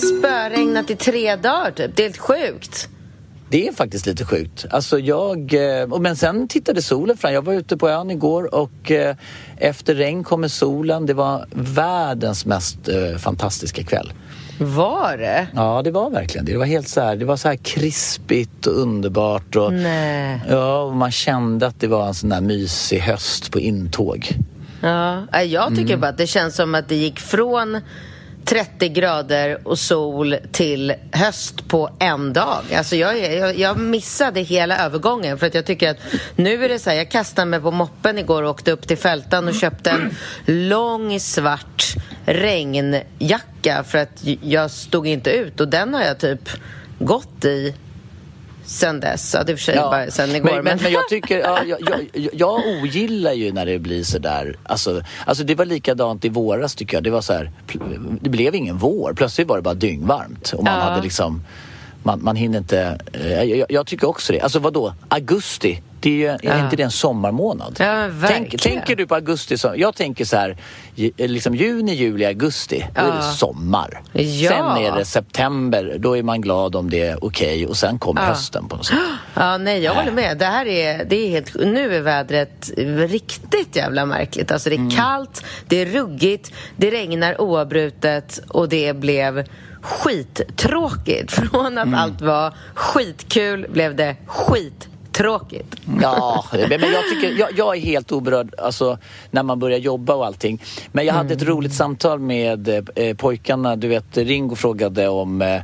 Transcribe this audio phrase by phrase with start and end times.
[0.00, 1.96] Det spöregnat i tre dagar typ.
[1.96, 2.88] Det är helt sjukt.
[3.50, 4.66] Det är faktiskt lite sjukt.
[4.70, 7.32] Alltså jag, eh, men sen tittade solen fram.
[7.32, 9.16] Jag var ute på ön igår och eh,
[9.56, 11.06] efter regn kommer solen.
[11.06, 14.12] Det var världens mest eh, fantastiska kväll.
[14.60, 15.46] Var det?
[15.54, 16.52] Ja, det var verkligen det.
[16.52, 19.56] Det var helt så här, det var så här krispigt och underbart.
[19.56, 20.40] Och, Nej.
[20.48, 24.28] Ja, och man kände att det var en sån där mysig höst på intåg.
[24.80, 26.00] Ja, jag tycker Mm.
[26.00, 27.80] bara att det känns som att det gick från
[28.48, 32.62] 30 grader och sol till höst på en dag.
[32.76, 35.96] Alltså jag, jag, jag missade hela övergången för att jag tycker att
[36.36, 38.98] nu är det så här, jag kastade mig på moppen igår och åkte upp till
[38.98, 40.14] Fältan och köpte en
[40.68, 46.48] lång svart regnjacka för att jag stod inte ut och den har jag typ
[46.98, 47.74] gått i
[48.68, 49.34] sen dess.
[49.34, 50.50] Ja, det är för sig bara sen igår.
[50.54, 51.78] men, men, men jag tycker, ja, jag,
[52.12, 56.74] jag, jag ogillar ju när det blir sådär, alltså, alltså det var likadant i våras
[56.74, 57.04] tycker jag.
[57.04, 57.50] Det var så här,
[58.20, 59.12] det blev ingen vår.
[59.16, 60.80] Plötsligt var det bara dyngvarmt och man Ja.
[60.80, 61.44] hade liksom,
[62.02, 64.40] man, man hinner inte, eh, jag, jag tycker också det.
[64.40, 66.64] Alltså vadå, augusti, det är, ju, är Ja.
[66.64, 67.76] inte det en sommarmånad?
[67.78, 70.56] Ja, Tänk, tänker du på augusti som, jag tänker så här,
[70.94, 74.00] ju- liksom juni, juli, augusti, då är det sommar.
[74.48, 78.20] Sen är det september, då är man glad om det är okej och sen kommer
[78.20, 78.98] hösten på något sätt.
[79.34, 80.38] Ja, nej, jag håller med.
[80.38, 81.54] Det här är, det är helt...
[81.54, 82.70] Nu är vädret
[83.08, 84.52] riktigt jävla märkligt.
[84.52, 89.44] Alltså, det är kallt, det är ruggigt, det regnar oavbrutet och det blev
[89.82, 91.32] skittråkigt.
[91.50, 94.16] Från att allt var skitkul blev det
[95.18, 95.76] skittråkigt.
[96.00, 98.98] Ja, men jag, tycker, jag, jag är helt oberörd alltså,
[99.30, 100.62] när man börjar jobba och allting.
[100.92, 103.76] Men jag hade ett roligt samtal med eh, pojkarna.
[103.76, 105.60] Du vet, Ringo frågade om eh,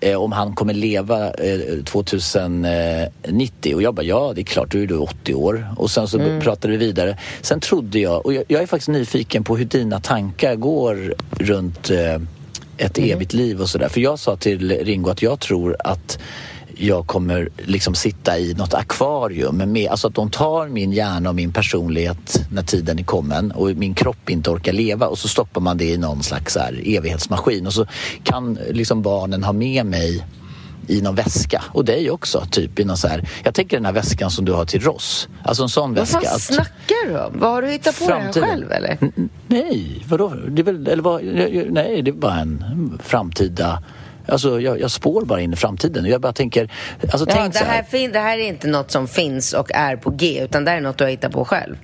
[0.00, 4.78] eh, om han kommer leva eh, 2090 och jag bara ja det är klart, då
[4.78, 7.18] är du 80 år och sen så pratade vi vidare.
[7.42, 12.20] Sen trodde jag, och jag, är faktiskt nyfiken på hur dina tankar går runt eh,
[12.76, 13.88] ett evigt liv och sådär.
[13.88, 16.18] För jag sa till Ringo att jag tror att
[16.80, 19.56] jag kommer liksom sitta i något akvarium.
[19.56, 23.68] Med, alltså att de tar min hjärna och min personlighet när tiden är kommen och
[23.68, 27.72] min kropp inte orkar leva och så stoppar man det i någon slags evighetsmaskin och
[27.72, 27.86] så
[28.22, 30.26] kan liksom barnen ha med mig
[30.86, 33.28] i någon väska och dig också, typ i någon så här.
[33.44, 35.28] Jag tänker den här väskan som du har till Ross.
[35.42, 36.20] Alltså en sån Vad väska.
[36.20, 37.32] fan att- snackar du om?
[37.38, 38.48] Vad har du hittat på Framtiden.
[38.48, 38.98] själv, eller?
[39.00, 40.34] N- Nej, vadå?
[40.48, 41.24] Det är väl, eller vad,
[41.70, 42.64] nej, det är bara en
[43.04, 43.82] framtida...
[44.28, 46.06] Alltså jag, jag spår bara in i framtiden.
[46.06, 46.70] Jag bara tänker...
[47.02, 48.12] Alltså Ja, tänk det, här här.
[48.12, 50.82] det här är inte något som finns och är på G, utan det här är
[50.82, 51.76] något du har hittat på själv.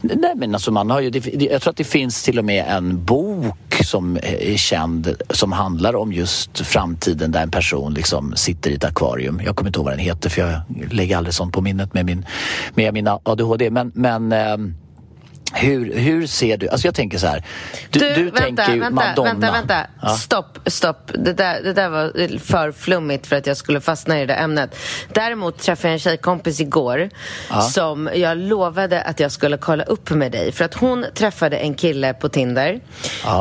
[0.00, 1.10] Nej men alltså man har ju...
[1.10, 5.52] Det, jag tror att det finns till och med en bok som är känd som
[5.52, 9.40] handlar om just framtiden där en person liksom sitter i ett akvarium.
[9.44, 10.60] Jag kommer inte ihåg vad den heter för jag
[10.92, 12.26] lägger aldrig sånt på minnet med min,
[12.74, 13.70] med min ADHD.
[13.70, 14.74] Men, men ehm,
[15.52, 16.68] hur, hur ser du...
[16.68, 17.44] Alltså jag tänker så här.
[17.90, 19.32] Du, du, vänta, tänker ju vänta, Madonna.
[19.32, 19.86] vänta, vänta.
[20.02, 20.08] Ja.
[20.08, 21.10] Stopp, stopp.
[21.14, 24.42] Det där, det där var för flummigt för att jag skulle fastna i det där
[24.42, 24.76] ämnet.
[25.12, 27.10] Däremot träffade jag en tjejkompis igår
[27.72, 30.52] som jag lovade att jag skulle kolla upp med dig.
[30.52, 32.80] För att hon träffade en kille på Tinder.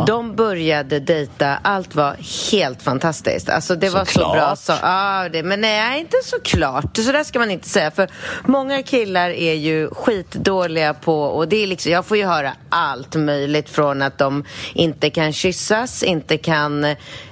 [0.08, 2.16] De började dejta, allt var
[2.52, 3.50] helt fantastiskt.
[3.50, 4.34] Alltså det var så Såklart.
[4.36, 4.56] bra.
[4.56, 6.98] Så, ja, det, men nej, inte så klart.
[6.98, 7.92] Så där ska man inte säga.
[7.92, 8.10] För
[8.46, 13.16] många killar är ju skitdåliga på, och det är liksom, jag får ju höra allt
[13.16, 14.44] möjligt från att de
[14.74, 16.84] inte kan kyssas, inte kan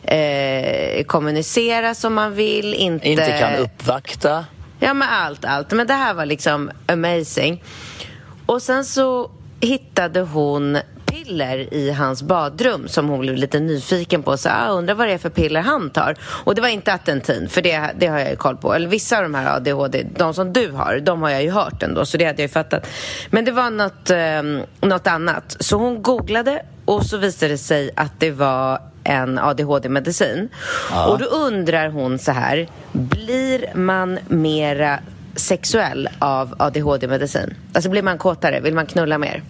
[0.03, 3.09] eh, kommunicera som man vill, inte...
[3.09, 4.45] Inte kan uppvakta.
[4.79, 5.71] Ja, men allt, allt.
[5.71, 7.63] Men det här var liksom amazing.
[8.45, 10.77] Och sen så hittade hon
[11.13, 14.37] piller i hans badrum som hon blev lite nyfiken på.
[14.37, 16.15] Så ah, undrar vad det är för piller han tar.
[16.21, 18.73] Och det var inte Attentin, för det, det har jag ju koll på.
[18.73, 21.83] Eller vissa av de här ADHD, de som du har, de har jag ju hört
[21.83, 22.87] ändå, så det hade jag ju fattat.
[23.29, 25.57] Men det var något, eh, något annat.
[25.59, 30.49] Så hon googlade och så visade det sig att det var en ADHD-medicin.
[30.91, 31.07] Ja.
[31.07, 34.99] Och då undrar hon så här, blir man mera
[35.35, 37.55] sexuell av ADHD-medicin?
[37.73, 38.59] Alltså blir man kåtare?
[38.59, 39.43] Vill man knulla mer?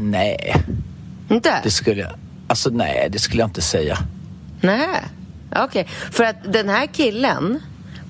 [0.00, 0.54] Nej.
[1.30, 1.60] Inte?
[1.62, 2.12] Det skulle jag...
[2.48, 3.98] Alltså nej, det skulle jag inte säga.
[4.60, 4.88] Nej,
[5.50, 5.64] okej.
[5.64, 5.84] Okay.
[6.10, 7.60] För att den här killen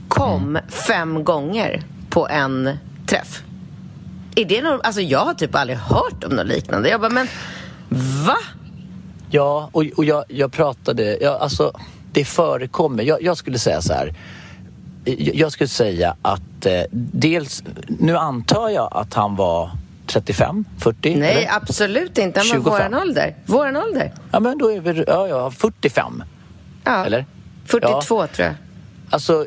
[0.08, 0.62] kom mm.
[0.68, 3.42] fem gånger på en träff.
[4.34, 6.88] Är det någon, alltså jag har typ aldrig hört om något liknande.
[6.88, 7.28] Jag bara, men
[8.26, 8.36] va?
[9.30, 11.72] Ja, och, och jag, jag pratade, ja, alltså
[12.12, 13.02] det förekommer.
[13.02, 14.14] Jag, jag skulle säga så här.
[15.18, 19.70] Jag skulle säga att eh, dels, nu antar jag att han var
[20.06, 21.16] 35, 40?
[21.16, 21.56] Nej, eller?
[21.56, 22.40] absolut inte.
[22.40, 23.34] Han var våran ålder.
[23.46, 24.12] Våran ålder.
[24.30, 26.22] Ja, men då är vi, ja, ja, 45.
[26.84, 27.04] Ja.
[27.06, 27.26] Eller?
[27.64, 28.26] 42 ja.
[28.26, 28.54] tror jag.
[29.10, 29.46] Alltså,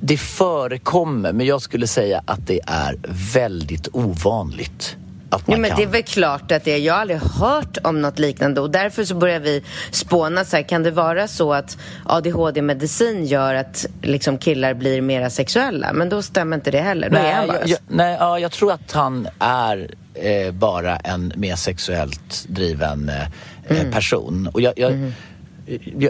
[0.00, 2.96] det förekommer, men jag skulle säga att det är
[3.34, 4.96] väldigt ovanligt.
[5.30, 5.76] Att man ja, men kan...
[5.78, 6.78] Det är väl klart att det är.
[6.78, 10.62] Jag har aldrig hört om något liknande och därför så börjar vi spåna så här,
[10.62, 15.92] kan det vara så att ADHD-medicin gör att liksom, killar blir mera sexuella?
[15.92, 17.10] Men då stämmer inte det heller.
[17.10, 17.66] Då nej, är han bara...
[17.66, 23.78] jag, nej ja, jag tror att han är eh, bara en mer sexuellt driven eh,
[23.80, 23.92] mm.
[23.92, 24.48] person.
[24.52, 25.12] Och jag, jag mm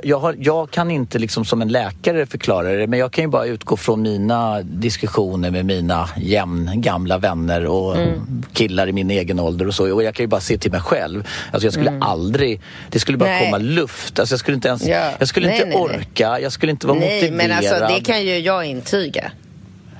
[0.03, 3.29] jag, har, jag, kan inte liksom som en läkare förklara det men jag kan ju
[3.29, 8.43] bara utgå från mina diskussioner med mina jämn gamla vänner och mm.
[8.53, 9.95] killar i min egen ålder och så.
[9.95, 11.29] Och jag kan ju bara se till mig själv.
[11.53, 12.03] Alltså jag skulle mm.
[12.03, 12.61] aldrig...
[12.91, 13.45] Det skulle bara nej.
[13.45, 14.19] komma luft.
[14.19, 14.87] Alltså jag skulle inte ens...
[14.87, 15.11] Ja.
[15.19, 16.41] Jag skulle nej, inte nej, orka.
[16.41, 17.49] Jag skulle inte vara nej, motiverad.
[17.49, 19.33] Men alltså det kan ju jag intyga.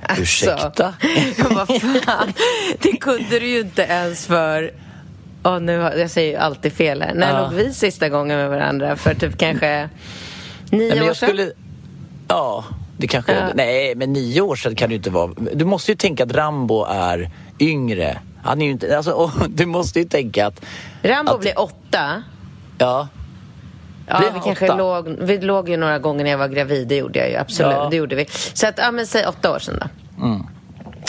[0.03, 0.93] Alltså, Ursäkta?
[1.49, 2.33] vad fan.
[2.79, 4.71] Det kunde du ju inte ens för
[5.43, 7.13] Oh, nu, jag säger ju alltid fel här.
[7.13, 7.41] När ja.
[7.41, 8.95] låg vi sista gången med varandra?
[8.95, 9.89] För typ kanske
[10.71, 11.29] nio Nej, år sedan?
[11.29, 11.51] Skulle...
[12.27, 12.65] Ja,
[12.97, 13.33] det kanske...
[13.33, 13.47] Ja.
[13.55, 15.31] Nej, men nio år sedan kan det inte vara.
[15.53, 17.29] Du måste ju tänka att Rambo är
[17.59, 18.19] yngre.
[18.43, 18.97] Han är ju inte...
[18.97, 20.65] Alltså, du måste ju tänka att...
[21.01, 21.41] Rambo att...
[21.41, 22.23] blir åtta.
[22.77, 23.07] Ja.
[24.07, 27.19] Ja, vi kanske låg, vi låg ju några gånger när jag var gravid, det gjorde
[27.19, 27.73] jag ju absolut.
[27.73, 27.87] Ja.
[27.89, 28.25] Det gjorde vi.
[28.53, 30.25] Så att, ja men säg åtta år sedan då.
[30.25, 30.47] Mm.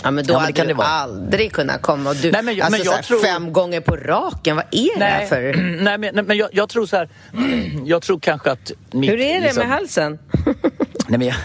[0.03, 2.11] Ja, men då ja, men hade du aldrig kunnat komma.
[2.11, 3.19] Och du, nej, men, alltså, men jag tror...
[3.19, 5.55] Fem gånger på raken, vad är det här för...
[5.83, 7.09] Nej, men, men jag, jag, tror så här...
[7.85, 8.73] Jag tror kanske att...
[8.91, 9.69] Mitt, Hur är det liksom...
[9.69, 10.19] med halsen?
[11.09, 11.37] Nej, men jag,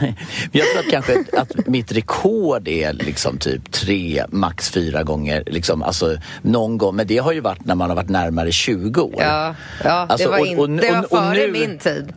[0.52, 5.44] jag tror att kanske att mitt rekord är liksom typ tre, max fyra gånger.
[5.48, 6.96] Liksom, alltså, någon gång.
[6.96, 9.16] Men det har ju varit när man har varit närmare 20 år.
[9.18, 12.14] Ja, ja det, alltså, var, in, och, och, det var före nu, min tid.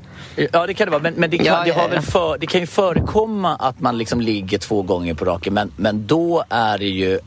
[0.53, 1.03] Ja, det kan det vara.
[1.03, 3.99] Men, men det, kan, ja, det, har väl för, det kan ju förekomma att man
[3.99, 5.55] liksom ligger två gånger på raken.
[5.55, 7.19] Men, men då är det ju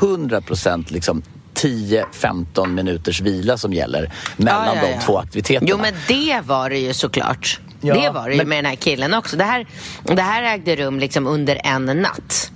[0.00, 1.22] 100 procent liksom
[1.54, 4.96] 10-15 minuters vila som gäller mellan ja, ja, ja.
[4.96, 5.66] de två aktiviteterna.
[5.70, 7.60] Jo, men det var det ju såklart.
[7.80, 8.48] Ja, det var det ju men...
[8.48, 9.36] med den här killen också.
[9.36, 9.66] Det här,
[10.02, 12.52] det här ägde rum liksom under en natt.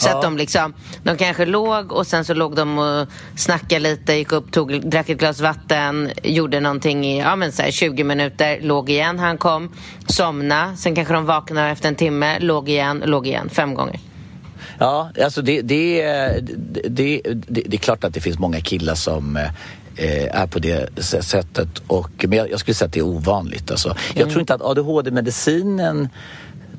[0.00, 0.16] Så ja.
[0.16, 4.32] att de liksom, de kanske låg och sen så låg de och snackade lite, gick
[4.32, 8.58] upp, tog, drack ett glas vatten, gjorde någonting i ja, men så här, 20 minuter,
[8.60, 9.74] låg igen, han kom,
[10.06, 14.00] somna, sen kanske de vaknade efter en timme, låg igen, låg igen, fem gånger.
[14.78, 16.02] Ja, alltså det, det,
[16.88, 21.68] det, det, är klart att det finns många killar som eh, är på det sättet.
[21.86, 23.70] Och, men jag, jag skulle säga att det är ovanligt.
[23.70, 23.96] Alltså.
[24.08, 24.30] Jag mm.
[24.30, 26.08] tror inte att ADHD-medicinen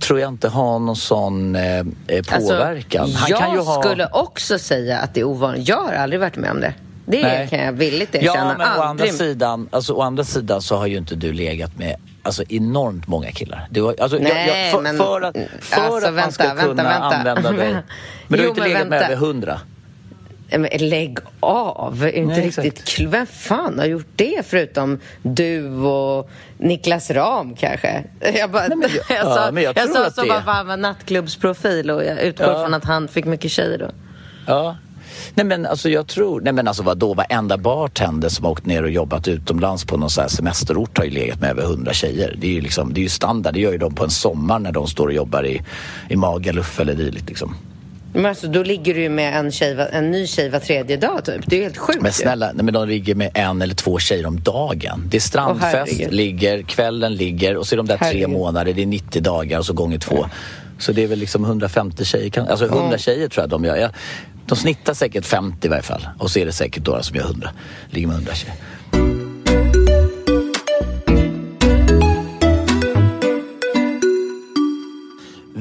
[0.01, 3.01] tror jag inte har någon sån eh, eh alltså, påverkan.
[3.03, 3.81] Alltså, jag ha...
[3.81, 5.68] skulle också säga att det är ovanligt.
[5.68, 6.73] Jag har aldrig varit med om det.
[7.06, 7.47] Det Nej.
[7.47, 8.35] kan jag villigt erkänna.
[8.35, 11.78] Ja, men å andra, sidan, alltså, å andra sidan så har ju inte du legat
[11.78, 13.68] med alltså, enormt många killar.
[13.69, 14.97] Du har, alltså, Nej, jag, jag, för, men...
[14.97, 17.06] För att, för alltså, att vänta, man ska vänta, kunna vänta.
[17.06, 17.73] använda dig.
[18.28, 19.59] Men du har inte legat med över hundra?
[20.79, 22.11] Lägg av!
[22.13, 23.07] Inte Nej, riktigt kul.
[23.07, 28.03] Vem fan har gjort det förutom du och Niklas Ram kanske?
[28.35, 30.27] Jag, bara, Nej, men jag, jag sa, ja, jag, jag sa så det...
[30.27, 32.63] bara, han var nattklubbsprofil och jag utgår ja.
[32.63, 33.89] från att han fick mycket tjejer då.
[34.47, 34.75] Ja.
[35.33, 38.83] Nej men alltså jag tror, nej men alltså vadå, varenda bartender som har åkt ner
[38.83, 42.35] och jobbat utomlands på någon så här semesterort har ju legat med över hundra tjejer.
[42.37, 44.59] Det är ju liksom, det är ju standard, det gör ju de på en sommar
[44.59, 45.61] när de står och jobbar i,
[46.09, 47.55] i Magaluf eller dylikt liksom.
[48.13, 51.25] Men alltså, då ligger du ju med en, tjej, en ny tjej var tredje dag
[51.25, 51.41] typ.
[51.45, 54.25] Det är helt sjukt Men snälla, nej, men de ligger med en eller två tjejer
[54.25, 55.03] om dagen.
[55.09, 58.21] Det är strandfest, oh, ligger, kvällen ligger och så är de där herregud.
[58.21, 60.18] tre månader, det är 90 dagar och så gånger två.
[60.18, 60.30] Ja.
[60.80, 62.97] Så det är väl liksom 150 tjejer, alltså 100 mm.
[62.97, 63.91] tjejer tror jag de gör.
[64.45, 66.07] de snittar säkert 50 i varje fall.
[66.19, 67.49] Och så är det säkert några som gör 100,
[67.89, 68.56] ligger med 100 tjejer.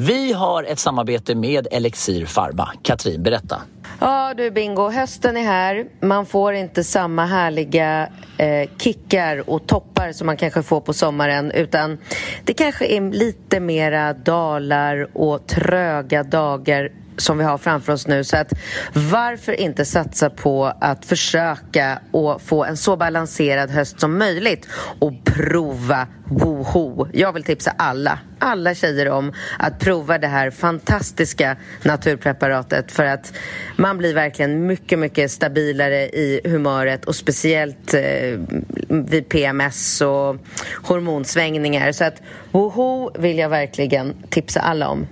[0.06, 2.72] Vi har ett samarbete med Elixir Pharma.
[2.82, 3.62] Katrin, berätta.
[4.00, 5.86] Ja du Bingo, hösten är här.
[6.00, 11.50] Man får inte samma härliga eh, kickar och toppar som man kanske får på sommaren
[11.50, 11.98] utan
[12.44, 16.90] det kanske är lite mera dalar och tröga dagar
[17.20, 18.24] som vi har framför oss nu.
[18.24, 18.52] Så att
[18.94, 25.12] varför inte satsa på att försöka och få en så balanserad höst som möjligt och
[25.24, 27.06] prova Woho.
[27.12, 33.32] Jag vill tipsa alla, alla tjejer om att prova det här fantastiska naturpreparatet för att
[33.76, 38.40] man blir verkligen mycket, mycket stabilare i humöret och speciellt eh,
[38.88, 40.36] vid PMS och
[40.82, 41.92] hormonsvängningar.
[41.92, 45.06] Så att Woho vill jag verkligen tipsa alla om.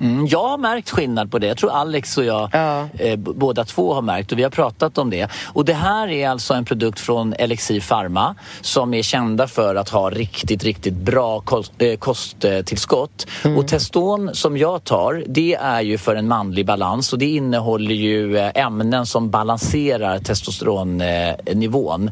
[0.00, 1.46] Mm, jag har märkt skillnad på det.
[1.46, 2.88] Jag tror Alex och jag ja.
[2.98, 5.30] eh, båda två har märkt och vi har pratat om det.
[5.46, 9.88] Och det här är alltså en produkt från Elixir Pharma som är kända för att
[9.88, 13.26] ha riktigt, riktigt bra kost, eh, kosttillskott.
[13.44, 13.58] Mm.
[13.58, 17.94] Och Teston som jag tar, det är ju för en manlig balans och det innehåller
[17.94, 22.10] ju eh, ämnen som balanserar testosteronnivån.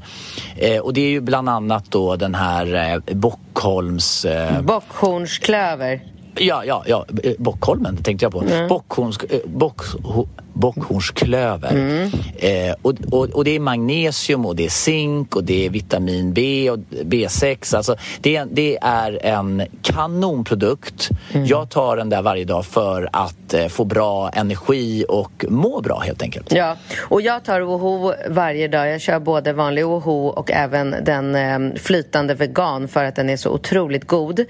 [0.57, 4.25] Eh, och det är ju bland annat då den här eh, Bockholms...
[4.25, 6.18] Eh, Bockhornsklöver.
[6.41, 7.05] Ja, ja, ja.
[7.23, 8.41] Eh, Bockholmen tänkte jag på.
[8.41, 8.69] Mm.
[8.69, 9.83] Bockhorns, eh, bock,
[10.59, 11.71] bockhornsklöver.
[11.71, 12.11] Mm.
[12.37, 16.33] Eh, och, och, och, det är magnesium och det är zink och det är vitamin
[16.33, 17.77] B och B6.
[17.77, 21.09] Alltså, det, det är en kanonprodukt.
[21.33, 21.47] Mm.
[21.47, 25.99] Jag tar den där varje dag för att eh, få bra energi och må bra
[25.99, 26.53] helt enkelt.
[26.53, 28.89] Ja, och jag tar OHO varje dag.
[28.89, 33.37] Jag kör både vanlig OHO och även den eh, flytande vegan för att den är
[33.37, 34.41] så otroligt god.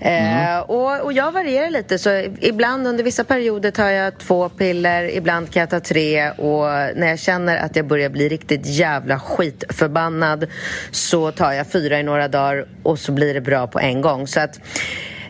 [0.00, 0.62] Eh, mm.
[0.62, 5.37] och, och jag varierar lite så ibland under vissa perioder tar jag två piller, ibland
[5.38, 6.64] ibland kan jag ta tre och
[6.96, 10.46] när jag känner att jag börjar bli riktigt jävla skitförbannad
[10.90, 14.26] så tar jag fyra i några dagar och så blir det bra på en gång.
[14.26, 14.60] Så att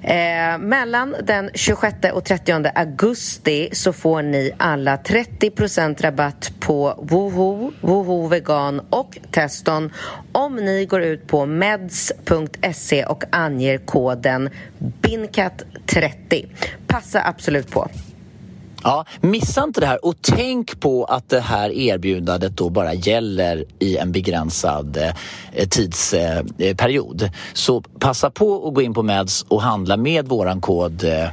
[0.03, 7.73] Eh, mellan den 26 och 30 augusti så får ni alla 30% rabatt på Woho,
[7.81, 9.93] Woho Vegan och Teston
[10.33, 16.47] om ni går ut på meds.se och anger koden BINCAT30.
[16.87, 17.89] Passa absolut på.
[18.83, 23.65] Ja, missa inte det här och tänk på att det här erbjudandet då bara gäller
[23.79, 24.97] i en begränsad
[25.53, 27.31] eh, tidsperiod.
[27.53, 31.05] Så passa på att gå in på Meds och handla med våran kod.
[31.05, 31.29] Eh,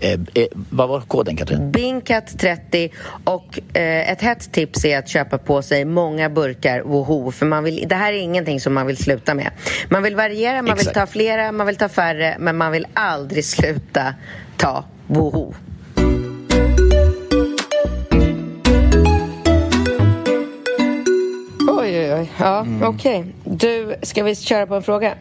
[0.00, 1.72] eh, vad var koden Katrin?
[1.72, 2.90] Binkat30
[3.24, 7.64] och eh, ett hett tips är att köpa på sig många burkar Woho för man
[7.64, 9.50] vill, det här är ingenting som man vill sluta med.
[9.90, 10.86] Man vill variera, man Exakt.
[10.86, 14.14] vill ta flera, man vill ta färre men man vill aldrig sluta
[14.56, 15.54] ta Woho.
[21.98, 22.32] Oj, oj.
[22.38, 22.82] Ja, mm.
[22.82, 23.20] okej.
[23.20, 23.56] Okay.
[23.56, 25.14] Du, ska vi köra på en fråga?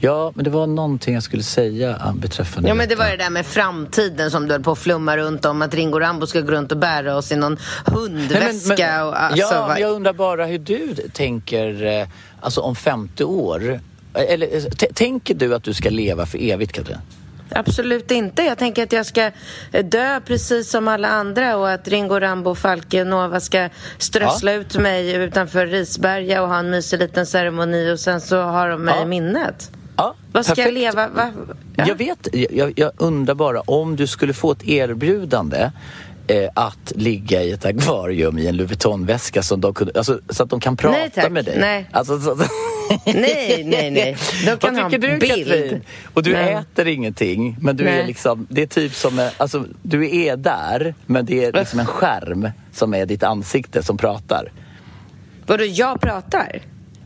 [0.00, 3.30] Ja, men det var någonting jag skulle säga beträffande Ja, men det var det där
[3.30, 6.50] med framtiden som du höll på att flumma runt om att Ringo Rambo ska gå
[6.50, 8.74] runt och bära oss i någon hundväska.
[8.74, 9.80] Nej, men, men, och, alltså, ja, vad...
[9.80, 12.08] jag undrar bara hur du tänker eh,
[12.40, 13.80] alltså om 50 år.
[14.14, 16.98] Eller tänker du att du ska leva för evigt, Katrin?
[17.50, 18.42] Absolut inte.
[18.42, 19.30] Jag tänker att jag ska
[19.84, 24.58] dö precis som alla andra och att Ringo Rambo och Falke Nova ska strössla ja.
[24.58, 28.82] ut mig utanför Risberga och ha en mysig liten ceremoni och sen så har de
[28.82, 29.02] mig ja.
[29.02, 29.70] i minnet.
[29.96, 30.66] Ja, Vad ska perfekt.
[30.66, 31.08] jag leva?
[31.08, 31.32] Va?
[31.76, 31.84] Ja.
[31.88, 35.70] Jag vet, jag, jag, undrar bara om du skulle få ett erbjudande
[36.28, 40.42] eh, att ligga i ett akvarium i en Louis Vuitton-väska som de kunde, alltså, så
[40.42, 41.32] att de kan prata nej, tack.
[41.32, 41.58] med dig.
[41.58, 41.88] Nej.
[41.92, 42.34] Alltså, så,
[43.04, 44.16] nej, nej, nej.
[44.46, 45.48] De kan Vad tycker du bild.
[45.48, 45.82] Katrin?
[46.14, 46.52] Och du nej.
[46.52, 48.00] äter ingenting, men du nej.
[48.00, 51.86] är liksom, det är typ som, alltså, du är där, men det är liksom en
[51.86, 54.52] skärm som är ditt ansikte som pratar.
[55.46, 56.62] Vadå, jag pratar?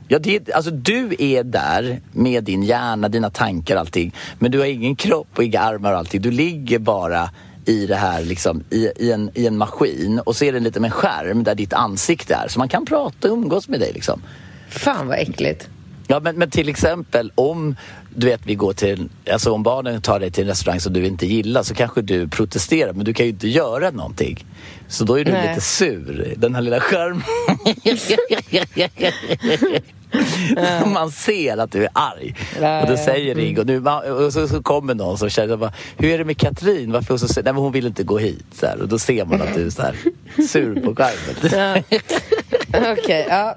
[0.08, 4.14] Ja, det, alltså du är där med din hjärna, dina tankar, allting.
[4.38, 6.22] Men du har ingen kropp och inga armar och allting.
[6.22, 7.30] Du ligger bara
[7.64, 10.84] i det här liksom, i, i, en, i en maskin och så är det med
[10.84, 12.48] en skärm där ditt ansikte är.
[12.48, 14.22] Så man kan prata och umgås med dig liksom.
[14.68, 15.68] Fan vad äckligt.
[16.06, 17.76] Ja, men, men till exempel om
[18.14, 21.06] du vet, vi går till, alltså om barnen tar dig till en restaurang som du
[21.06, 24.46] inte gillar så kanske du protesterar men du kan ju inte göra någonting.
[24.88, 25.48] Så då är du Nej.
[25.48, 27.22] lite sur, den här lilla skärmen.
[30.92, 32.34] Man ser att du är arg.
[32.82, 33.78] och då säger Ringo, nu,
[34.10, 36.92] och så, så kommer någon som känner bara, hur är det med Katrin?
[36.92, 38.44] Varför så, nej, men hon vill inte gå hit.
[38.52, 39.96] Så här, och då ser man att du är så här,
[40.48, 41.82] sur på skärmen.
[42.68, 43.56] Okej, okay, ja.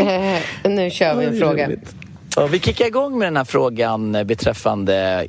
[0.00, 1.70] Uh, nu kör vi en fråga.
[2.36, 5.26] Ja, vi kickar igång med den här frågan beträffande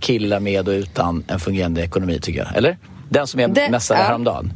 [0.00, 2.56] killar med och utan en fungerande ekonomi tycker jag.
[2.56, 2.78] Eller?
[3.08, 4.06] Den som jag det, messade ja.
[4.06, 4.52] häromdagen.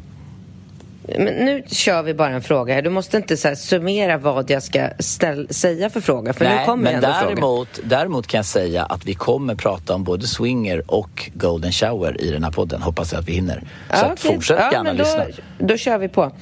[1.18, 2.82] Men nu kör vi bara en fråga här.
[2.82, 4.88] Du måste inte så summera vad jag ska
[5.50, 9.14] säga för fråga, för Nej, nu kommer men däremot, däremot kan jag säga att vi
[9.14, 12.82] kommer prata om både swinger och golden shower i den här podden.
[12.82, 13.60] Hoppas jag att vi hinner.
[13.60, 14.34] Så Ja, att okej.
[14.34, 15.24] fortsätt ja, gärna men då, lyssna.
[15.58, 16.32] Då kör vi på.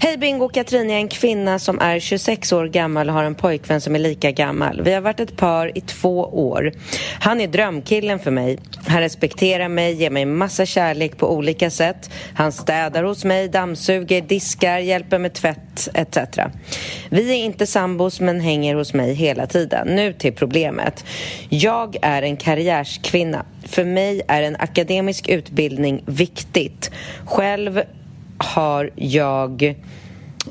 [0.00, 3.80] Hej Bingo, Katrin är en kvinna som är 26 år gammal och har en pojkvän
[3.80, 4.82] som är lika gammal.
[4.84, 6.72] Vi har varit ett par i två år.
[7.20, 8.58] Han är drömkillen för mig.
[8.86, 12.10] Han respekterar mig, ger mig massa kärlek på olika sätt.
[12.34, 16.18] Han städar hos mig, dammsuger, diskar, hjälper med tvätt etc.
[17.10, 19.88] Vi är inte sambos men hänger hos mig hela tiden.
[19.88, 21.04] Nu till problemet.
[21.48, 23.44] Jag är en karriärskvinna.
[23.62, 26.90] För mig är en akademisk utbildning viktigt.
[27.24, 27.82] Själv
[28.38, 29.74] har jag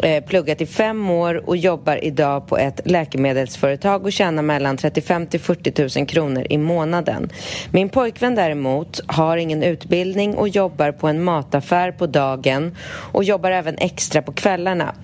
[0.01, 5.27] eh, pluggat i fem år och jobbar idag på ett läkemedelsföretag och tjänar mellan 35
[5.27, 7.29] till 40 000 kronor i månaden.
[7.71, 13.51] Min pojkvän däremot har ingen utbildning och jobbar på en mataffär på dagen och jobbar
[13.51, 14.95] även extra på kvällarna.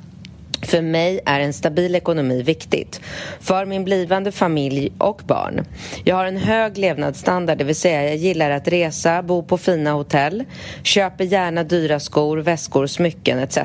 [0.69, 3.01] För mig är en stabil ekonomi viktigt.
[3.39, 5.65] För min blivande familj och barn.
[6.03, 9.91] Jag har en hög levnadsstandard, det vill säga jag gillar att resa, bo på fina
[9.91, 10.43] hotell,
[10.83, 13.57] köper gärna dyra skor, väskor, smycken etc.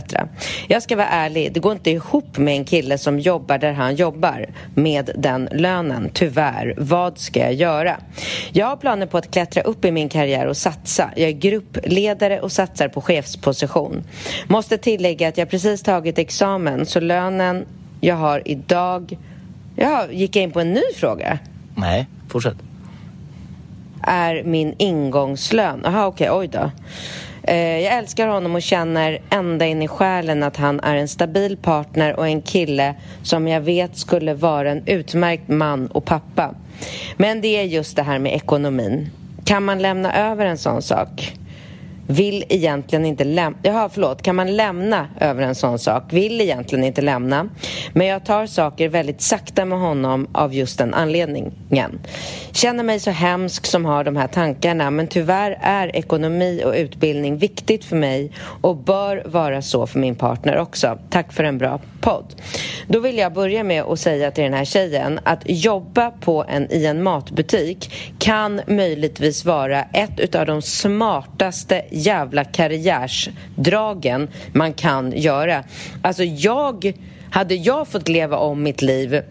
[0.68, 3.94] Jag ska vara ärlig, det går inte ihop med en kille som jobbar där han
[3.94, 6.74] jobbar med den lönen, tyvärr.
[6.76, 7.96] Vad ska jag göra?
[8.52, 11.10] Jag har planer på att klättra upp i min karriär och satsa.
[11.16, 14.04] Jag är gruppledare och satsar på chefsposition.
[14.46, 17.66] Måste tillägga att jag precis tagit examen så lönen
[18.00, 19.18] jag har idag...
[19.76, 21.38] Ja, gick jag in på en ny fråga?
[21.76, 22.56] Nej, fortsätt.
[24.02, 25.80] Är min ingångslön.
[25.84, 26.70] Jaha, okej, oj då.
[27.42, 31.56] Eh, Jag älskar honom och känner ända in i själen att han är en stabil
[31.56, 36.54] partner och en kille som jag vet skulle vara en utmärkt man och pappa.
[37.16, 39.10] Men det är just det här med ekonomin.
[39.44, 41.36] Kan man lämna över en sån sak?
[42.06, 43.58] Vill egentligen inte lämna...
[43.62, 44.22] Jaha, förlåt.
[44.22, 46.02] Kan man lämna över en sån sak?
[46.10, 47.48] Vill egentligen inte lämna.
[47.92, 51.52] Men jag tar saker väldigt sakta med honom av just den anledningen.
[52.52, 57.36] Känner mig så hemsk som har de här tankarna men tyvärr är ekonomi och utbildning
[57.36, 60.98] viktigt för mig och bör vara så för min partner också.
[61.10, 62.34] Tack för en bra podd.
[62.88, 66.72] Då vill jag börja med att säga till den här tjejen att jobba på en,
[66.72, 75.64] i en matbutik kan möjligtvis vara ett av de smartaste jävla karriärsdragen man kan göra.
[76.02, 76.92] Alltså jag,
[77.30, 79.22] hade jag fått leva om mitt liv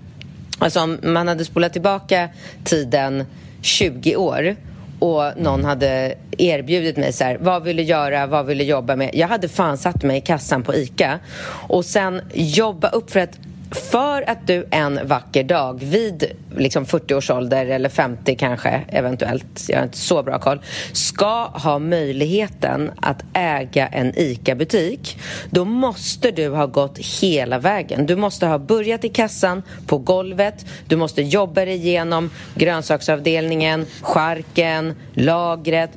[0.60, 2.30] Alltså om man hade spolat tillbaka
[2.64, 3.26] tiden
[3.62, 4.56] 20 år
[5.04, 8.96] och någon hade erbjudit mig så här, vad vill du göra, vad vill du jobba
[8.96, 9.10] med?
[9.14, 11.20] Jag hade fan satt mig i kassan på ICA
[11.68, 13.40] och sen jobba upp för att
[13.74, 16.26] för att du en vacker dag vid
[16.58, 21.46] liksom 40 års ålder eller 50 kanske eventuellt, jag har inte så bra koll, ska
[21.46, 25.18] ha möjligheten att äga en ICA-butik,
[25.50, 28.06] då måste du ha gått hela vägen.
[28.06, 34.94] Du måste ha börjat i kassan, på golvet, du måste jobba dig igenom grönsaksavdelningen, charken,
[35.14, 35.92] lagret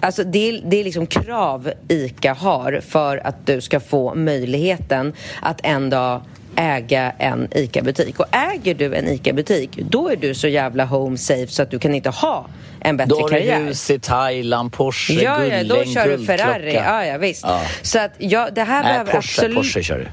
[0.00, 5.12] Alltså det, är, det är liksom krav ICA har för att du ska få möjligheten
[5.42, 6.20] att en dag
[6.56, 8.20] äga en ICA-butik.
[8.20, 11.78] Och äger du en ICA-butik, då är du så jävla home safe så att du
[11.78, 12.48] kan inte ha
[12.80, 13.60] en bättre Då har du karriär.
[13.60, 16.24] hus i Thailand, Porsche, Ja, ja, då kör du.
[16.24, 16.74] Ferrari.
[16.74, 17.44] Ja, ja, visst.
[17.46, 17.62] Ja.
[17.82, 19.56] Så att ja, det här Nej, behöver Porsche, absolut...
[19.56, 20.06] Porsche kör du.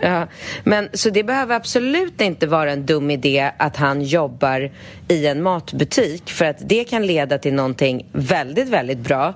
[0.00, 0.26] Ja,
[0.64, 4.70] men så det behöver absolut inte vara en dum idé att han jobbar
[5.08, 9.34] i en matbutik för att det kan leda till någonting väldigt, väldigt bra.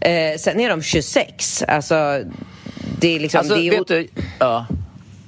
[0.00, 2.20] Eh, sen är de 26, alltså
[3.00, 3.38] det är liksom...
[3.38, 4.08] Alltså, det är vet du,
[4.38, 4.66] ja,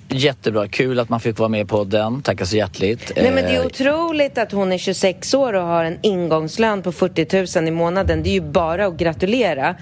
[0.08, 0.68] jättebra.
[0.68, 2.22] Kul att man fick vara med i podden.
[2.22, 3.12] Tackar så hjärtligt.
[3.16, 6.82] Nej men det är Eh, otroligt att hon är 26 år och har en ingångslön
[6.82, 8.22] på 40 000 i månaden.
[8.22, 9.74] Det är ju bara att gratulera.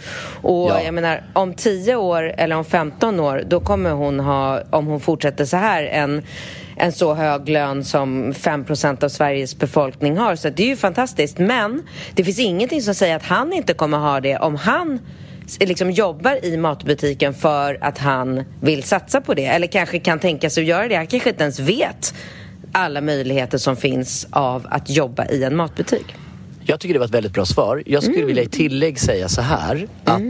[0.42, 0.82] Och Ja.
[0.84, 5.00] jag menar, om 10 år eller om 15 år, då kommer hon ha, om hon
[5.00, 6.22] fortsätter så här, en
[6.78, 10.36] en så hög lön som 5% av Sveriges befolkning har.
[10.36, 11.38] Så det är ju fantastiskt.
[11.38, 11.82] Men
[12.14, 14.98] det finns ingenting som säger att han inte kommer ha det om han
[15.60, 19.44] liksom jobbar i matbutiken för att han vill satsa på det.
[19.46, 20.94] Eller kanske kan tänka sig att göra det.
[20.96, 22.14] Han kanske inte ens vet
[22.72, 26.14] alla möjligheter som finns av att jobba i en matbutik.
[26.64, 27.82] Jag tycker det var ett väldigt bra svar.
[27.86, 28.26] Jag skulle Mm.
[28.26, 30.22] vilja i tillägg säga så här att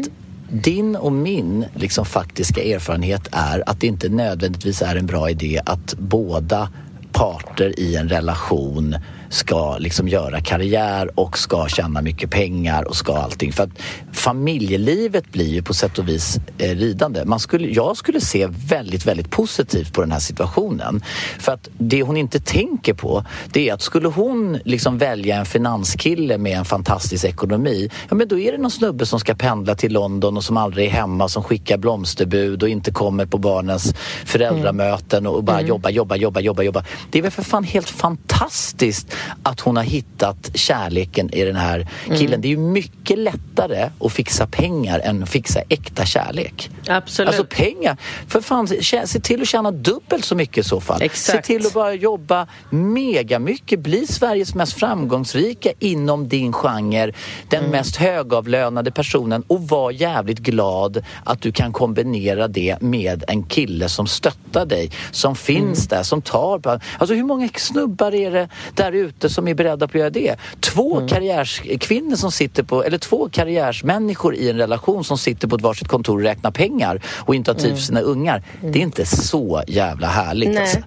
[0.50, 5.60] din och min liksom, faktiska erfarenhet är att det inte nödvändigtvis är en bra idé
[5.66, 6.68] att båda
[7.12, 8.96] parter i en relation
[9.28, 13.52] ska liksom göra karriär och ska tjäna mycket pengar och ska allting.
[13.52, 13.70] För att
[14.12, 17.24] familjelivet blir ju på sätt och vis eh, ridande.
[17.24, 21.02] Man skulle, jag skulle se väldigt, väldigt positivt på den här situationen.
[21.38, 25.46] För att det hon inte tänker på det är att skulle hon liksom välja en
[25.46, 29.74] finanskille med en fantastisk ekonomi, ja men då är det någon snubbe som ska pendla
[29.74, 33.94] till London och som aldrig är hemma, som skickar blomsterbud och inte kommer på barnens
[34.24, 35.68] föräldramöten och bara mm.
[35.68, 36.84] jobba, jobba, jobba, jobba, jobba.
[37.10, 41.88] Det är väl för fan helt fantastiskt att hon har hittat kärleken i den här
[42.04, 42.26] killen.
[42.26, 42.40] Mm.
[42.40, 46.70] Det är ju mycket lättare att fixa pengar än att fixa äkta kärlek.
[46.88, 47.28] Absolut.
[47.28, 47.96] Alltså pengar,
[48.28, 48.68] för fan,
[49.06, 51.02] se till att tjäna dubbelt så mycket i så fall.
[51.02, 51.46] Exakt.
[51.46, 57.12] Se till att bara jobba mega mycket, bli Sveriges mest framgångsrika inom din genre,
[57.48, 57.70] den mm.
[57.70, 63.88] mest högavlönade personen och var jävligt glad att du kan kombinera det med en kille
[63.88, 65.88] som stöttar dig, som finns mm.
[65.88, 66.80] där, som tar på...
[66.98, 70.36] Alltså hur många snubbar är det där ute som är beredda på att göra det?
[70.60, 71.08] Två mm.
[71.08, 75.88] karriärskvinnor som sitter på, eller två karriärsmänniskor i en relation som sitter på ett varsitt
[75.88, 77.80] kontor och räknar pengar och inte har tid för mm.
[77.80, 78.42] sina ungar.
[78.60, 80.62] Det är inte så jävla härligt Nej.
[80.62, 80.78] alltså.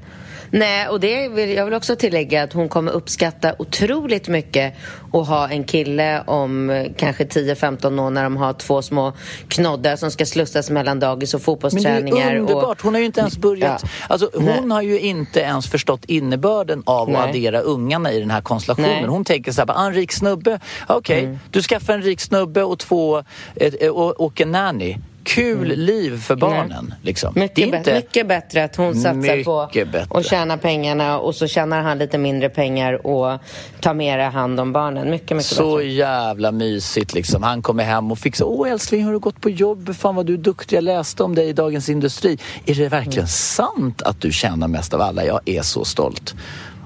[0.51, 4.73] Nej, och det vill, jag vill också tillägga att hon kommer uppskatta otroligt mycket
[5.13, 9.13] att ha en kille om eh, kanske 10-15 år när de har två små
[9.47, 12.15] knoddar som ska slussas mellan dagis och fotbollsträningar.
[12.15, 12.77] Men det är underbart.
[12.77, 12.83] Och...
[12.83, 13.81] Hon har ju inte ens börjat...
[13.83, 13.89] Ja.
[14.07, 14.69] Alltså, hon Nej.
[14.69, 17.17] har ju inte ens förstått innebörden av Nej.
[17.17, 18.89] att addera ungarna i den här konstellationen.
[18.89, 19.05] Nej.
[19.05, 21.39] Hon tänker så här, ah, en rik snubbe, okej, okay, mm.
[21.51, 23.23] du skaffar en rik snubbe och två,
[23.91, 24.97] och, och en nanny
[25.29, 25.79] kul mm.
[25.79, 26.93] liv för barnen.
[27.01, 27.33] Liksom.
[27.35, 27.93] Mycket, inte...
[27.93, 32.49] mycket bättre att hon satsar på att tjäna pengarna och så tjänar han lite mindre
[32.49, 33.39] pengar och
[33.79, 35.09] tar mer hand om barnen.
[35.09, 35.89] Mycket, mycket så bättre.
[35.89, 37.43] jävla mysigt liksom.
[37.43, 38.45] Han kommer hem och fixar.
[38.45, 39.95] Åh älskling, har du gått på jobb?
[39.95, 40.77] Fan vad du är duktig.
[40.77, 42.37] Jag läste om dig i Dagens Industri.
[42.65, 43.27] Är det verkligen mm.
[43.27, 45.25] sant att du tjänar mest av alla?
[45.25, 46.35] Jag är så stolt.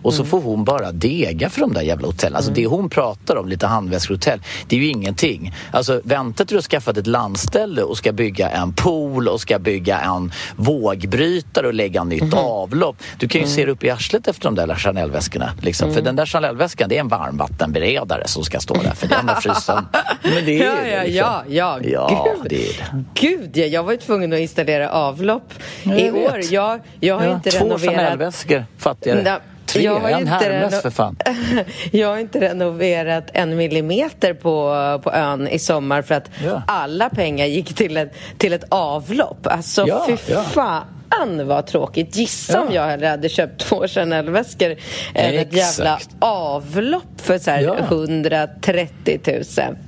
[0.04, 0.30] Och så mm.
[0.30, 2.36] får hon bara dega för de där jävla hotellen.
[2.36, 2.62] Alltså mm.
[2.62, 5.54] det hon pratar om, lite handväskehotell, det är ju ingenting.
[5.72, 9.60] Alltså vänta till du har skaffat ett landställe och ska bygga en pool och ska
[9.60, 12.34] bygga en vågbrytare och lägga nytt mm.
[12.34, 12.96] avlopp.
[13.18, 13.56] Du kan ju mm.
[13.56, 15.52] se det upp i arslet efter de där Chanel-väskorna.
[15.62, 15.88] Liksom.
[15.88, 16.04] För mm.
[16.04, 19.88] den där Chanel-väskan, det är en varmvattenberedare som ska stå där för den har frysen.
[20.24, 21.16] Men det är ja, ja, liksom.
[21.16, 22.36] ja, ja, ja.
[22.36, 22.50] Gud.
[22.50, 23.04] Det är det.
[23.14, 26.34] Gud, ja, jag var ju tvungen att installera avlopp jag i vet.
[26.34, 26.40] år.
[26.52, 27.82] Jag, jag har ja, inte två renoverat...
[27.82, 29.40] Två Chanel-väskor, fattigare.
[29.74, 31.18] Tre, jag har en Hermes för fan.
[31.92, 36.62] jag har inte renoverat en millimeter på, på ön i sommar för att ja.
[36.68, 39.48] alla pengar gick till ett, till ett avlopp.
[39.48, 40.44] Alltså ja, fy ja.
[40.44, 42.16] fan vad tråkigt.
[42.16, 44.76] Gissa om jag hellre hade köpt två Chanel-väskor
[45.14, 49.44] än ett jävla avlopp för så här 130 000.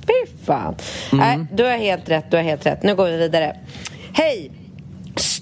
[0.06, 0.74] Fy fan.
[1.12, 1.38] Mm.
[1.38, 2.82] Nej, du har helt rätt, du har helt rätt.
[2.82, 3.56] Nu går vi vidare.
[4.12, 4.65] Hej!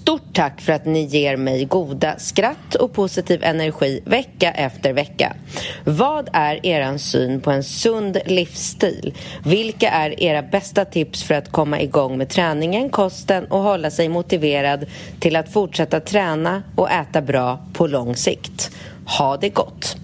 [0.05, 5.35] Stort tack för att ni ger mig goda skratt och positiv energi vecka efter vecka.
[5.83, 9.13] Vad är er syn på en sund livsstil?
[9.45, 14.09] Vilka är era bästa tips för att komma igång med träningen, kosten och hålla sig
[14.09, 14.85] motiverad
[15.19, 18.71] till att fortsätta träna och äta bra på lång sikt?
[19.05, 19.97] Ha det gott!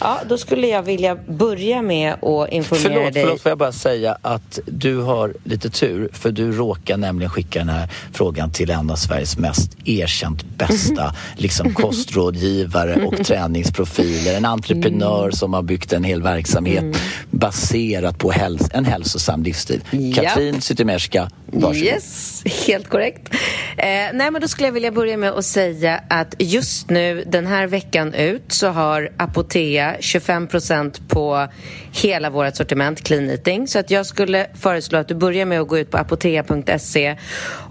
[0.00, 3.22] Ja, då skulle jag vilja börja med att informera förlåt, dig.
[3.22, 7.58] Förlåt, får jag bara säga att du har lite tur för du råkar nämligen skicka
[7.58, 14.36] den här frågan till en av Sveriges mest erkänt bästa liksom kostrådgivare och träningsprofiler.
[14.36, 15.32] En entreprenör mm.
[15.32, 16.96] som har byggt en hel verksamhet mm.
[17.30, 19.80] baserat på häls en hälsosam livsstil.
[19.92, 20.14] Yep.
[20.14, 21.76] Katrin Zytomierska, varsågod.
[21.76, 23.34] Yes, helt korrekt.
[23.76, 27.46] Eh, nej, men då skulle jag vilja börja med att säga att just nu, den
[27.46, 31.48] här veckan ut, så har Apotea 25% på
[31.92, 33.68] hela vårt sortiment clean eating.
[33.68, 37.16] Så att jag skulle föreslå att du börjar med att gå ut på apotea.se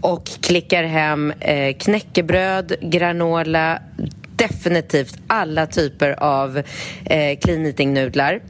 [0.01, 3.79] och klickar hem eh, knäckebröd, granola,
[4.35, 6.57] definitivt alla typer av
[7.05, 8.41] eh, clean eating-nudlar.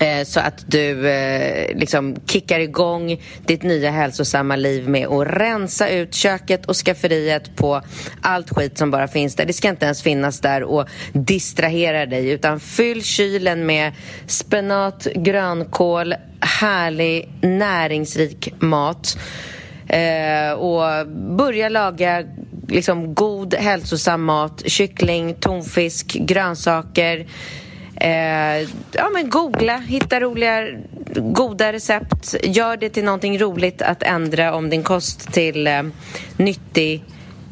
[0.00, 5.88] Eh, så att du eh, liksom kickar igång ditt nya hälsosamma liv med att rensa
[5.88, 7.82] ut köket och skafferiet på
[8.20, 9.44] allt skit som bara finns där.
[9.44, 13.92] Det ska inte ens finnas där och distrahera dig utan fyll kylen med
[14.26, 19.18] spenat, grönkål, härlig näringsrik mat.
[19.88, 22.24] Eh, och börja laga
[22.68, 27.26] liksom god hälsosam mat, kyckling, tonfisk, grönsaker.
[28.04, 30.66] Eh, ja, men googla, hitta roliga,
[31.14, 32.34] goda recept.
[32.42, 35.82] Gör det till någonting roligt att ändra om din kost till eh,
[36.36, 37.04] nyttig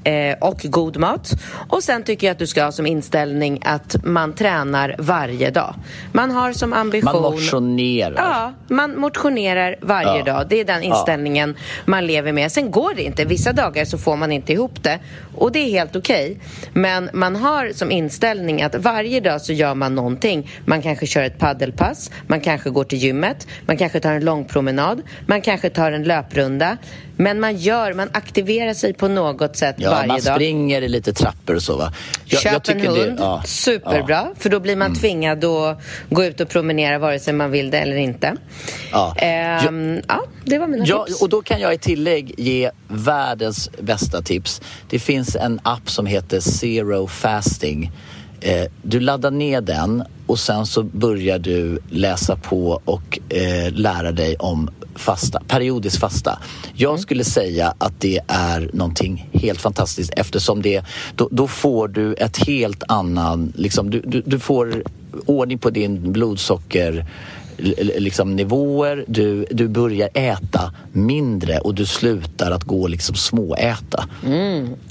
[0.04, 1.30] eh, och god mat.
[1.68, 5.74] Och sen tycker jag att du ska ha som inställning att man tränar varje dag.
[6.12, 7.12] Man har som ambition...
[7.12, 8.14] Man motionerar.
[8.16, 10.24] Ja, man motionerar varje Ja.
[10.24, 10.46] dag.
[10.48, 12.52] Det är den inställningen man lever med.
[12.52, 13.24] Sen går det inte.
[13.24, 14.98] Vissa dagar så får man inte ihop det.
[15.36, 16.38] Och det är helt okej.
[16.72, 20.50] Men man har som inställning att varje dag så gör man någonting.
[20.64, 24.44] Man kanske kör ett paddelpass, man kanske går till gymmet, man kanske tar en lång
[24.44, 26.76] promenad, man kanske tar en löprunda.
[27.22, 30.34] Men man gör, man aktiverar sig på något sätt Ja, varje man dag.
[30.34, 31.92] springer i lite trappor och så va.
[32.24, 33.42] Jag, Köp jag en det- hund, ja.
[33.46, 34.04] superbra.
[34.14, 34.20] Ja.
[34.22, 34.34] Mm.
[34.38, 35.80] För då blir man tvingad att
[36.10, 38.36] gå ut och promenera vare sig man vill det eller inte.
[38.92, 39.14] Ja.
[39.16, 41.22] Ehm, ja, det var mina Ja, tips.
[41.22, 44.60] och då kan jag i tillägg ge världens bästa tips.
[44.90, 47.90] Det finns en app som heter Zero Fasting.
[48.40, 54.12] Eh, du laddar ner den och sen så börjar du läsa på och eh, lära
[54.12, 56.38] dig om fasta, periodisk fasta.
[56.74, 60.84] Jag skulle säga att det är någonting helt fantastiskt eftersom det,
[61.16, 64.82] då, då får du ett helt annan, liksom, du, du, du får
[65.26, 67.06] ordning på din blodsocker
[67.98, 74.04] liksom nivåer, du, du börjar äta mindre och du slutar att gå liksom småäta.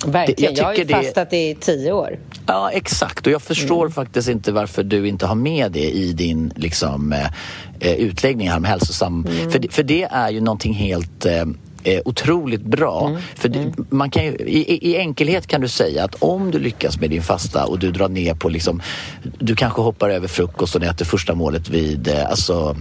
[0.05, 0.53] Verkligen.
[0.55, 2.19] jag Jag, har ju tycker det- fastat i tio år.
[2.45, 3.27] Ja, exakt.
[3.27, 3.91] Och jag förstår Mm.
[3.91, 7.25] faktiskt inte varför du inte har med det i din liksom, eh,
[7.79, 9.25] eh, utläggning här om hälsosam...
[9.29, 9.51] Mm.
[9.51, 11.45] För, det- för det är ju någonting helt eh,
[11.83, 13.07] eh, otroligt bra.
[13.09, 13.21] Mm.
[13.35, 16.99] För det, man kan ju, i, i- enkelhet kan du säga att om du lyckas
[16.99, 18.81] med din fasta och du drar ner på liksom...
[19.39, 22.07] Du kanske hoppar över frukost och äter första målet vid...
[22.07, 22.75] Eh, alltså,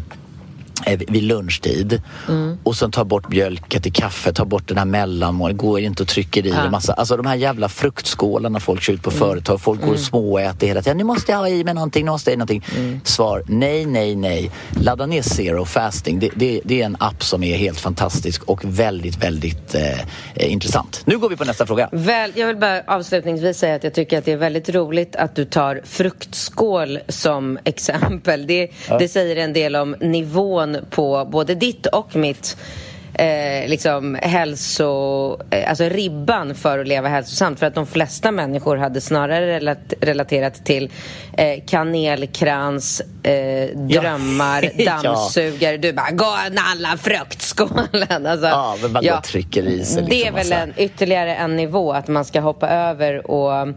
[1.08, 2.58] vid lunchtid Mm.
[2.62, 6.08] och sen tar bort mjölken till kaffe, tar bort den här mellanmålet, går inte och
[6.08, 9.80] trycker i en massa, alltså de här jävla fruktskålarna folk kör ut på företag, folk
[9.82, 10.96] går och småäter hela tiden.
[10.98, 13.00] Nu måste jag ha i mig någonting, nu måste jag ha i någonting.
[13.04, 14.50] Svar, nej, nej, nej.
[14.80, 16.18] Ladda ner Zero Fasting.
[16.18, 20.00] Det, det, det är en app som är helt fantastisk och väldigt, väldigt eh,
[20.34, 21.02] eh, intressant.
[21.04, 21.88] Nu går vi på nästa fråga.
[21.92, 25.36] Väl, jag vill bara avslutningsvis säga att jag tycker att det är väldigt roligt att
[25.36, 28.46] du tar fruktskål som exempel.
[28.46, 32.56] Det, det säger en del om nivån på både ditt och mitt
[33.14, 34.86] eh, liksom hälso...
[35.50, 37.58] Eh, alltså ribban för att leva hälsosamt.
[37.58, 40.90] För att de flesta människor hade snarare relat, relaterat till
[41.36, 45.00] eh, kanelkrans, eh, drömmar, Ja.
[45.02, 45.76] dammsugare.
[45.76, 48.26] Du bara, gå och nalla fruktskålen.
[48.26, 51.56] Alltså, Ja, men man och trycker i sig det är liksom väl en, ytterligare en
[51.56, 53.68] nivå att man ska hoppa över och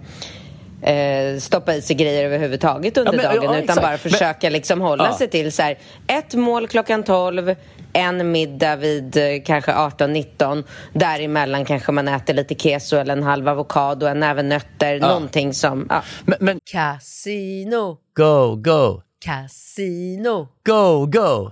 [0.83, 3.81] eh, stoppa i sig grejer överhuvudtaget under Ja, men- dagen ja, utan exakt.
[3.81, 5.17] bara Men- försöka liksom hålla Ja.
[5.17, 7.55] sig till så här, ett mål klockan 12
[7.93, 13.49] en middag vid eh, kanske 18-19 däremellan kanske man äter lite keso eller en halv
[13.49, 16.03] avokado, en näve nötter, någonting som ja.
[16.25, 21.51] Men, men Casino, go, go, casino, go, go!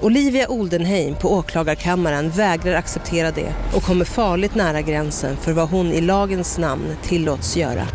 [0.00, 5.86] Olivia Oldenheim på åklagarkammaren vägrar acceptera det och kommer farligt nära gränsen för vad hon
[5.86, 7.86] i lagens namn tillåts göra.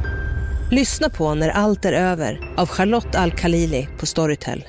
[0.72, 4.63] Lyssna på När allt är över av Charlotte Al-Khalili på Storytel.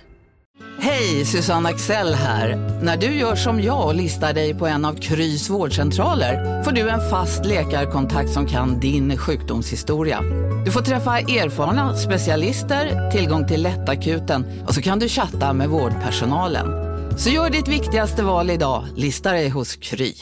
[0.81, 2.57] Hej, Susanne Axel här.
[2.83, 6.88] När du gör som jag och listar dig på en av Krys vårdcentraler får du
[6.88, 10.20] en fast läkarkontakt som kan din sjukdomshistoria.
[10.64, 16.84] Du får träffa erfarna specialister, tillgång till lättakuten och så kan du chatta med vårdpersonalen.
[17.16, 20.14] Så gör ditt viktigaste val idag, lista dig hos Kry.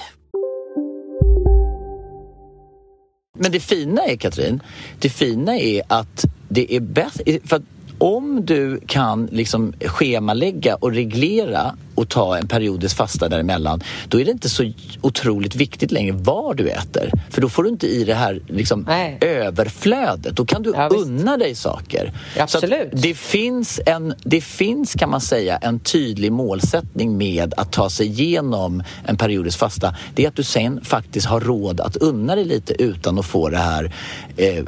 [3.39, 4.63] Men det fina är, Katrin,
[4.99, 7.21] det fina är att det är bäst...
[7.45, 7.63] För att
[7.99, 14.25] om du kan liksom schemalägga och reglera och ta en periodisk fasta däremellan, då är
[14.25, 17.11] det inte så otroligt viktigt längre vad du äter.
[17.31, 18.89] För då får du inte i det här liksom,
[19.21, 20.37] överflödet.
[20.37, 22.13] Då kan du ja, unna dig saker.
[22.39, 22.89] Absolut.
[22.93, 28.07] det, finns en, det finns, kan man säga, en tydlig målsättning med att ta sig
[28.07, 29.97] igenom en periodisk fasta.
[30.15, 33.49] Det är att du sen faktiskt har råd att unna dig lite utan att få
[33.49, 33.93] det här
[34.37, 34.65] eh,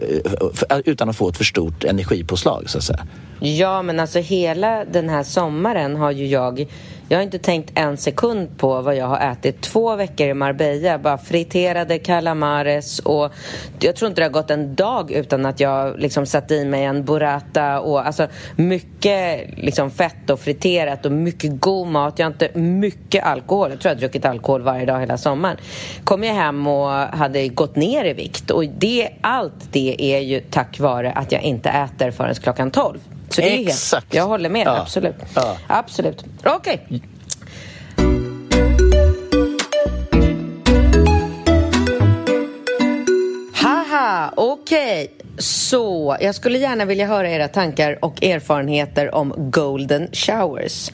[0.84, 3.06] utan att få ett för stort energipåslag, så att säga.
[3.40, 6.66] Ja, men alltså hela den här sommaren har ju jag
[7.08, 9.60] jag har inte tänkt en sekund på vad jag har ätit.
[9.60, 13.32] Två veckor i Marbella, bara friterade calamares och
[13.80, 16.84] jag tror inte det har gått en dag utan att jag liksom satt i mig
[16.84, 22.18] en burrata och alltså mycket liksom fett och friterat och mycket god mat.
[22.18, 23.70] Jag har inte mycket alkohol.
[23.70, 25.56] Jag tror jag har druckit alkohol varje dag hela sommaren.
[26.04, 30.40] Kom jag hem och hade gått ner i vikt och det, allt det är ju
[30.40, 32.98] tack vare att jag inte äter förrän klockan 12.
[33.35, 34.05] Så det Exakt.
[34.05, 34.81] Helt, jag håller med, ja.
[34.81, 35.16] absolut.
[35.35, 35.57] Ja.
[35.66, 36.25] Absolut.
[36.44, 36.87] Okej.
[36.87, 37.01] Okay.
[43.55, 45.05] Haha, okej.
[45.05, 45.09] Okay.
[45.38, 50.90] Så, jag skulle gärna vilja höra era tankar och erfarenheter om golden showers.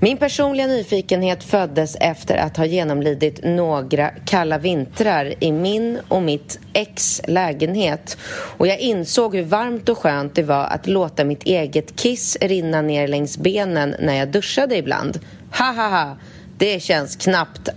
[0.00, 6.58] Min personliga nyfikenhet föddes efter att ha genomlidit några kalla vintrar i min och mitt
[6.72, 8.18] ex lägenhet
[8.56, 12.82] och jag insåg hur varmt och skönt det var att låta mitt eget kiss rinna
[12.82, 15.20] ner längs benen när jag duschade ibland.
[15.58, 16.16] Ha ha ha!
[16.58, 17.68] Det känns knappt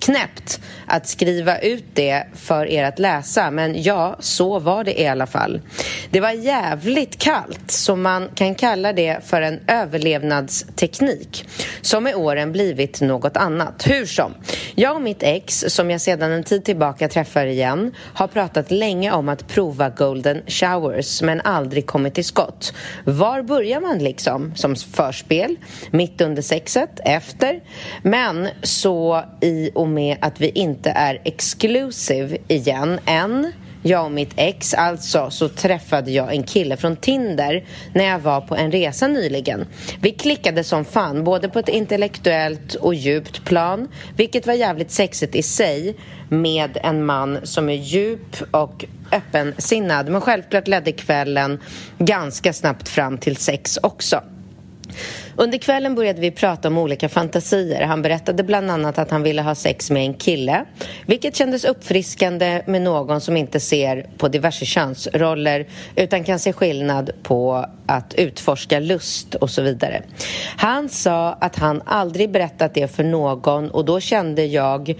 [0.00, 5.06] knäppt att skriva ut det för er att läsa men ja, så var det i
[5.06, 5.60] alla fall.
[6.10, 11.48] Det var jävligt kallt så man kan kalla det för en överlevnadsteknik
[11.80, 13.86] som med åren blivit något annat.
[13.86, 14.34] Hur som,
[14.74, 19.12] jag och mitt ex som jag sedan en tid tillbaka träffar igen har pratat länge
[19.12, 22.72] om att prova golden showers men aldrig kommit till skott.
[23.04, 24.52] Var börjar man liksom?
[24.54, 25.56] Som förspel?
[25.90, 27.00] Mitt under sexet?
[27.04, 27.60] Efter?
[28.02, 34.32] Men så i och med att vi inte är exclusive igen än jag och mitt
[34.36, 37.64] ex, alltså så träffade jag en kille från Tinder
[37.94, 39.66] när jag var på en resa nyligen.
[40.00, 45.34] Vi klickade som fan, både på ett intellektuellt och djupt plan, vilket var jävligt sexigt
[45.34, 45.96] i sig
[46.28, 50.08] med en man som är djup och öppensinnad.
[50.08, 51.60] Men självklart ledde kvällen
[51.98, 54.22] ganska snabbt fram till sex också.
[55.40, 57.82] Under kvällen började vi prata om olika fantasier.
[57.82, 60.64] Han berättade bland annat att han ville ha sex med en kille
[61.06, 67.10] vilket kändes uppfriskande med någon som inte ser på diverse könsroller utan kan se skillnad
[67.22, 70.02] på att utforska lust och så vidare.
[70.56, 74.94] Han sa att han aldrig berättat det för någon och då kände jag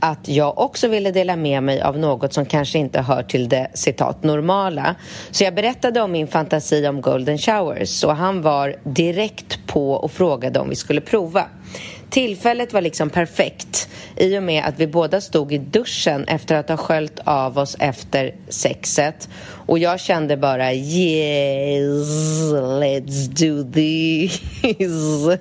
[0.00, 3.70] att jag också ville dela med mig av något som kanske inte hör till det
[3.74, 4.94] citat normala.
[5.30, 10.10] Så jag berättade om min fantasi om golden showers och han var direkt på och
[10.10, 11.44] frågade om vi skulle prova.
[12.14, 16.68] Tillfället var liksom perfekt i och med att vi båda stod i duschen efter att
[16.68, 19.28] ha sköljt av oss efter sexet
[19.66, 22.08] och jag kände bara yes,
[22.52, 24.40] let's do this.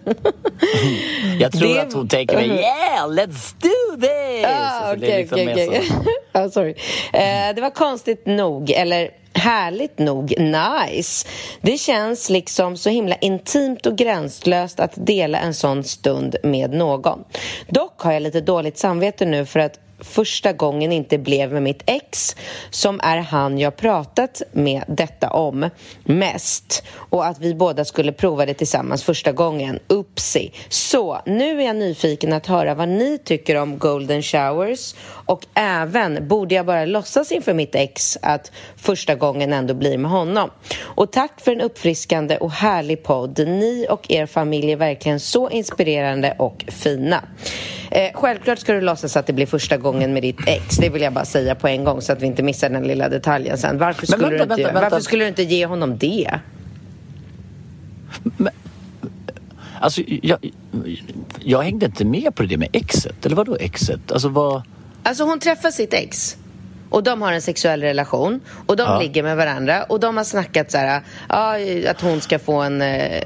[1.40, 1.82] jag tror det...
[1.82, 4.46] att hon tänker mig yeah, let's do this.
[4.46, 5.82] Ah, okay, liksom okay, okay.
[6.34, 6.72] oh, sorry.
[6.72, 11.28] Uh, det var konstigt nog, eller härligt nog nice.
[11.62, 17.24] Det känns liksom så himla intimt och gränslöst att dela en sån stund med någon.
[17.68, 21.84] Dock har jag lite dåligt samvete nu för att första gången inte blev med mitt
[21.86, 22.36] ex
[22.70, 25.70] som är han jag pratat med detta om
[26.04, 29.80] mest och att vi båda skulle prova det tillsammans första gången.
[29.88, 30.52] Upsi!
[30.70, 36.28] Så, nu är jag nyfiken att höra vad ni tycker om golden showers och även,
[36.28, 40.50] borde jag bara låtsas inför mitt ex att första gången ändå blir med honom?
[40.82, 43.40] Och tack för en uppfriskande och härlig podd.
[43.48, 47.24] Ni och er familj är verkligen så inspirerande och fina.
[47.92, 50.78] Eh, självklart ska du låtsas att det blir första gången med ditt ex.
[50.78, 53.10] Det vill jag bara säga på en gång så att vi inte missar den lilla
[53.10, 53.78] detaljen sen.
[53.78, 54.90] Varför skulle, vänta, du, inte, vänta, vänta.
[54.90, 56.40] varför skulle du inte ge honom det?
[58.24, 58.54] Men,
[59.80, 60.52] alltså, jag,
[61.40, 63.26] jag hängde inte med på det med exet.
[63.26, 64.12] Eller vad då exet?
[64.12, 64.62] Alltså, vad...
[65.04, 66.38] alltså hon träffar sitt ex
[66.94, 69.00] och de har en sexuell relation och de ja.
[69.00, 71.58] ligger med varandra och de har snackat så här, ja,
[71.90, 73.22] att hon ska få en, eh,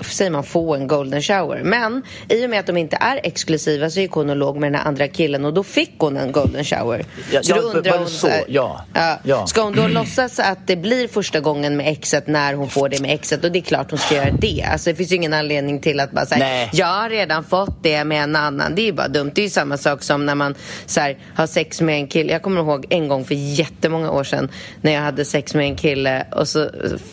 [0.00, 1.60] säger man få en golden shower.
[1.64, 4.72] Men i och med att de inte är exklusiva så gick hon och låg med
[4.72, 7.04] den här andra killen och då fick hon en golden shower.
[7.32, 8.84] Ja, så ja, då undrar hon så, här, ja.
[9.22, 9.46] ja.
[9.46, 13.00] Ska hon då låtsas att det blir första gången med exet när hon får det
[13.00, 14.64] med exet och det är klart hon ska göra det.
[14.72, 18.04] Alltså det finns ju ingen anledning till att bara säga, jag har redan fått det
[18.04, 18.74] med en annan.
[18.74, 19.32] Det är ju bara dumt.
[19.34, 20.54] Det är ju samma sak som när man
[20.86, 22.32] så här, har sex med en kille.
[22.32, 24.48] Jag kommer ihåg en gång för jättemånga år sedan
[24.80, 26.70] när jag hade sex med en kille och så...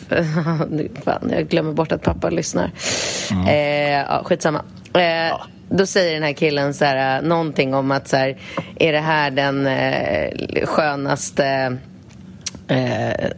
[1.04, 2.70] Fan, jag glömmer bort att pappa lyssnar.
[3.30, 3.46] Mm.
[3.46, 4.62] Eh, ja, skitsamma.
[4.94, 5.46] Eh, ja.
[5.68, 8.36] då säger den här killen så här, någonting om att så här,
[8.76, 11.76] är det här den eh, skönaste
[12.68, 13.30] eh,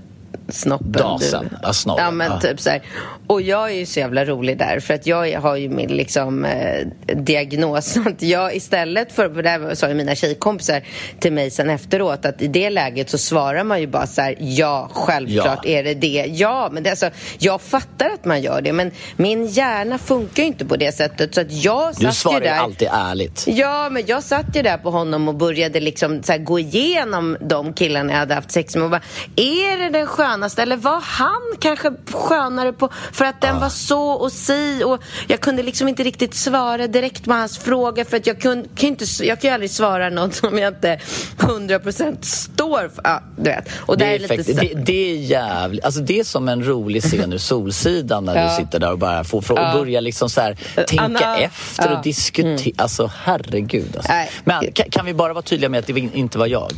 [0.48, 2.40] snoppen Dasen, snorren, Ja, men ja.
[2.40, 2.82] typ så här.
[3.28, 6.44] Och jag är ju så jävla rolig där för att jag har ju min liksom
[6.44, 6.86] eh,
[7.16, 10.82] diagnos att jag istället för, för det här sa ju mina tjejkompisar
[11.20, 14.36] till mig sen efteråt att i det läget så svarar man ju bara så här
[14.38, 15.70] ja, självklart Ja.
[15.70, 16.24] är det det.
[16.28, 20.46] Ja, men det, alltså, jag fattar att man gör det men min hjärna funkar ju
[20.46, 23.44] inte på det sättet så att jag Du satt svarar ju ju där alltid ärligt.
[23.46, 27.36] Ja, men jag satt ju där på honom och började liksom så här gå igenom
[27.40, 29.02] de killarna jag hade haft sex med och bara,
[29.36, 32.88] är det den skönaste eller var han kanske skönare på
[33.18, 37.24] för att den var så och si och jag kunde liksom inte riktigt svara direkt
[37.24, 40.34] på hans fråga för att jag kunde, kan inte, jag kan ju aldrig svara något
[40.34, 41.00] som jag inte
[41.38, 43.00] 100% står för.
[43.04, 43.68] Ja, du vet.
[43.78, 46.64] Och Det är, är lite så- det, det är jävligt, alltså det är som en
[46.66, 48.50] rolig scen ur Solsidan när Ja.
[48.50, 49.72] du sitter där och bara får Ja.
[49.72, 50.56] och börjar liksom så här,
[50.86, 51.84] tänka Anna- efter.
[51.86, 51.96] Mm.
[51.98, 52.74] och diskutera.
[52.82, 53.96] Alltså herregud.
[53.96, 54.12] Alltså.
[54.12, 54.30] Nej.
[54.44, 56.72] Men kan, kan vi bara vara tydliga med att det inte var jag?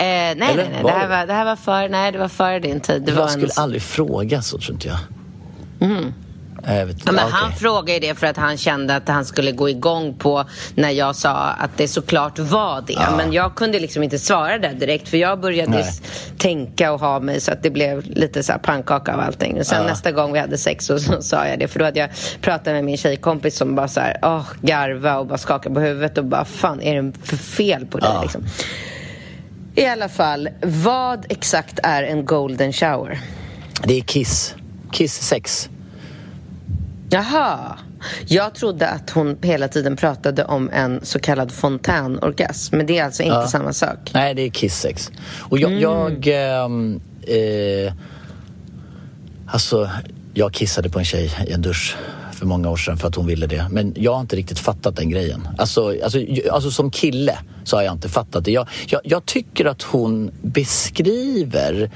[0.00, 0.68] Eh, nej, nej, Eller?
[0.72, 0.82] nej.
[0.82, 3.02] Var Det här var, det här var före, nej, det var före din tid.
[3.02, 3.62] Det jag skulle en...
[3.62, 4.98] aldrig fråga så tror inte jag.
[5.80, 6.14] Mm.
[6.66, 7.36] Jag vet, Ja, men okej.
[7.40, 10.90] Han frågade ju det för att han kände att han skulle gå igång på när
[10.90, 12.92] jag sa att det såklart var det.
[12.92, 13.16] Ja.
[13.16, 15.84] Men jag kunde liksom inte svara där direkt för jag började Nej.
[16.38, 19.58] tänka och ha mig så att det blev lite så här pannkaka av allting.
[19.58, 19.86] Och sen Ja.
[19.88, 22.10] nästa gång vi hade sex så, så sa jag det för då hade jag
[22.40, 26.18] pratat med min tjejkompis som bara så här, åh, garva och bara skaka på huvudet
[26.18, 28.44] och bara fan är det för fel på dig liksom.
[29.74, 33.20] I alla fall, vad exakt är en golden shower?
[33.84, 34.54] Det är Kiss.
[34.92, 35.70] Kiss 6.
[37.10, 37.78] Jaha.
[38.26, 42.76] Jag trodde att hon hela tiden pratade om en så kallad fontänorgasm.
[42.76, 43.46] Men det är alltså inte Ja.
[43.46, 44.10] samma sak.
[44.14, 45.10] Nej, det är Kiss 6.
[45.38, 45.70] Och jag...
[45.72, 45.82] Mm.
[45.82, 47.92] jag ehm, eh,
[49.46, 49.90] alltså,
[50.34, 51.96] jag kissade på en tjej i en dusch
[52.32, 53.66] för många år sedan för att hon ville det.
[53.70, 55.48] Men jag har inte riktigt fattat den grejen.
[55.58, 56.18] Alltså, alltså,
[56.52, 58.50] alltså som kille så har jag inte fattat det.
[58.52, 61.90] Jag, jag, jag tycker att hon beskriver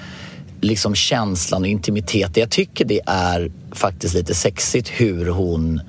[0.63, 2.41] liksom känslan och intimiteten.
[2.41, 5.81] Jag tycker det är faktiskt lite sexigt hur hon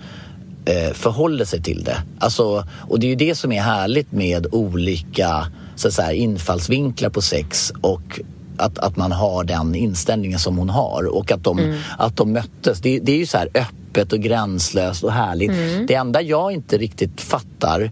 [0.66, 1.98] eh, förhåller sig till det.
[2.20, 7.10] Alltså, och det är ju det som är härligt med olika så att säga, infallsvinklar
[7.10, 8.20] på sex och
[8.58, 12.80] att, att man har den inställningen som hon har och att de, att de möttes.
[12.82, 15.52] Det, det är ju så här öppet och gränslöst och härligt.
[15.88, 17.92] Det enda jag inte riktigt fattar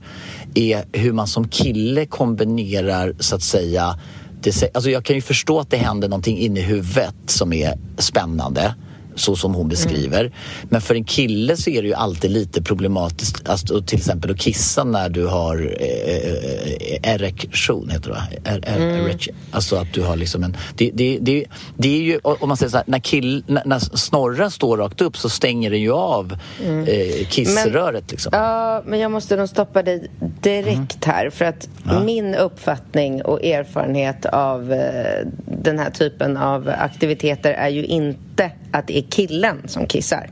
[0.54, 4.00] är hur man som kille kombinerar så att säga
[4.44, 7.74] det, alltså jag kan ju förstå att det händer någonting inne i huvudet som är
[7.98, 8.76] spännande
[9.16, 10.32] så som hon beskriver.
[10.64, 14.38] Men för en kille så är det ju alltid lite problematiskt alltså, till exempel att
[14.38, 18.24] kissa när du har eh, eh, erektion, heter det va?
[18.43, 19.36] Er, er, erection.
[19.51, 20.57] Alltså att du har liksom en...
[20.76, 21.45] Det, det, det,
[21.78, 25.01] det är ju, om man säger så här, när, kill, när, när snorren står rakt
[25.01, 28.30] upp så stänger den ju av eh, kissröret liksom.
[28.34, 31.30] Ja, men jag måste nog stoppa dig direkt här.
[31.30, 31.70] För att
[32.05, 38.31] min uppfattning och erfarenhet av eh, den här typen av aktiviteter är ju inte
[38.72, 40.30] att det är killen som kissar.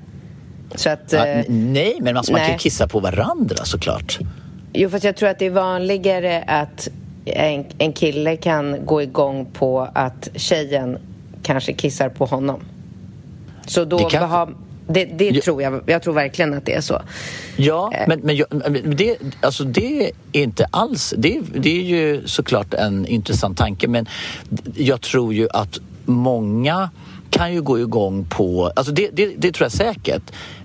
[0.75, 1.11] Så att...
[1.11, 2.59] Ja, eh, nej, men alltså, man kan ju nej.
[2.59, 4.19] kissa på varandra såklart.
[4.73, 6.87] Jo, fast jag tror att det är vanligare att
[7.25, 10.97] en, en kille kan gå igång på att tjejen
[11.43, 12.59] kanske kissar på honom.
[13.67, 14.49] Så då Det kan- ha,
[14.87, 15.41] det, det Ja.
[15.41, 17.01] tror jag, jag tror verkligen att det är så.
[17.57, 18.07] Ja, Eh.
[18.07, 21.13] men, men, jag- men det, alltså det är inte alls...
[21.17, 24.05] Det, det är ju såklart en intressant tanke men
[24.75, 26.89] jag tror ju att många
[27.39, 28.71] kan ju gå igång på...
[28.75, 30.21] Alltså det, det, det tror jag säkert.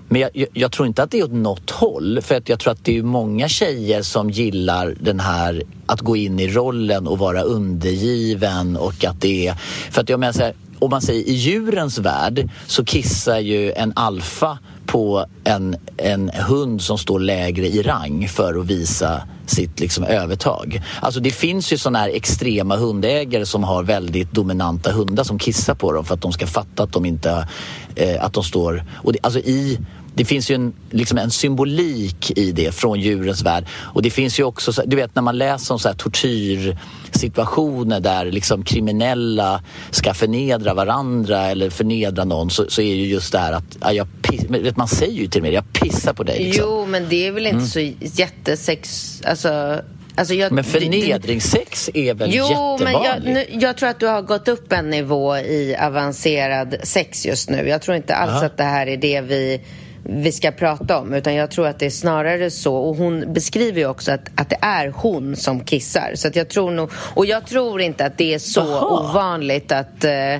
[0.09, 2.21] Men jag, jag, jag tror inte att det är åt något håll.
[2.21, 6.15] För att jag tror att det är många tjejer som gillar den här att gå
[6.15, 9.53] in i rollen och vara undergiven och att det är...
[9.91, 13.71] För att jag menar så här, om man säger i djurens värld så kissar ju
[13.71, 19.79] en alfa på en, en hund som står lägre i rang för att visa sitt
[19.79, 20.81] liksom övertag.
[21.01, 25.75] Alltså det finns ju sådana här extrema hundägare som har väldigt dominanta hundar som kissar
[25.75, 27.47] på dem för att de ska fatta att de inte
[27.95, 28.83] eh, att de står...
[28.95, 29.79] Och det, alltså i,
[30.15, 33.65] det finns ju en, liksom en symbolik i det från djurens värld.
[33.71, 38.25] Och det finns ju också, du vet när man läser om så här tortyrsituationer där
[38.25, 39.61] liksom kriminella
[39.91, 43.93] ska förnedra varandra eller förnedra någon så, så är ju just det här att, ja,
[43.93, 46.39] jag piss, man säger ju till och med jag pissar på dig.
[46.43, 46.65] Liksom.
[46.67, 49.11] Jo, men det är väl inte så jättesex...
[49.25, 49.81] Alltså,
[50.15, 53.49] alltså jag, Men förnedringssex är väl Jo, men jag, jättevanligt?
[53.53, 57.69] nu, jag tror att du har gått upp en nivå i avancerad sex just nu.
[57.69, 58.45] Jag tror inte alls Ja.
[58.45, 59.61] att det här är det vi,
[60.03, 61.13] vi ska prata om.
[61.13, 62.75] Utan jag tror att det är snarare så.
[62.75, 66.11] Och hon beskriver ju också att, att det är hon som kissar.
[66.15, 68.99] Så att jag tror nog, och jag tror inte att det är så Jaha.
[69.09, 70.35] ovanligt att, eh,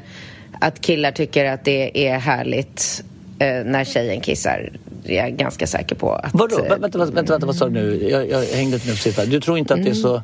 [0.62, 3.04] att killar tycker att det är härligt
[3.40, 4.72] eh, när tjejen kissar.
[5.06, 6.34] är jag ganska säker på att...
[6.34, 6.56] Vadå?
[6.58, 8.10] Vänta, vänta, vänta, vänta vad sa du nu?
[8.10, 9.26] Jag, jag hängde inte med på sista.
[9.26, 10.02] Du tror inte att det är Mm.
[10.02, 10.22] så...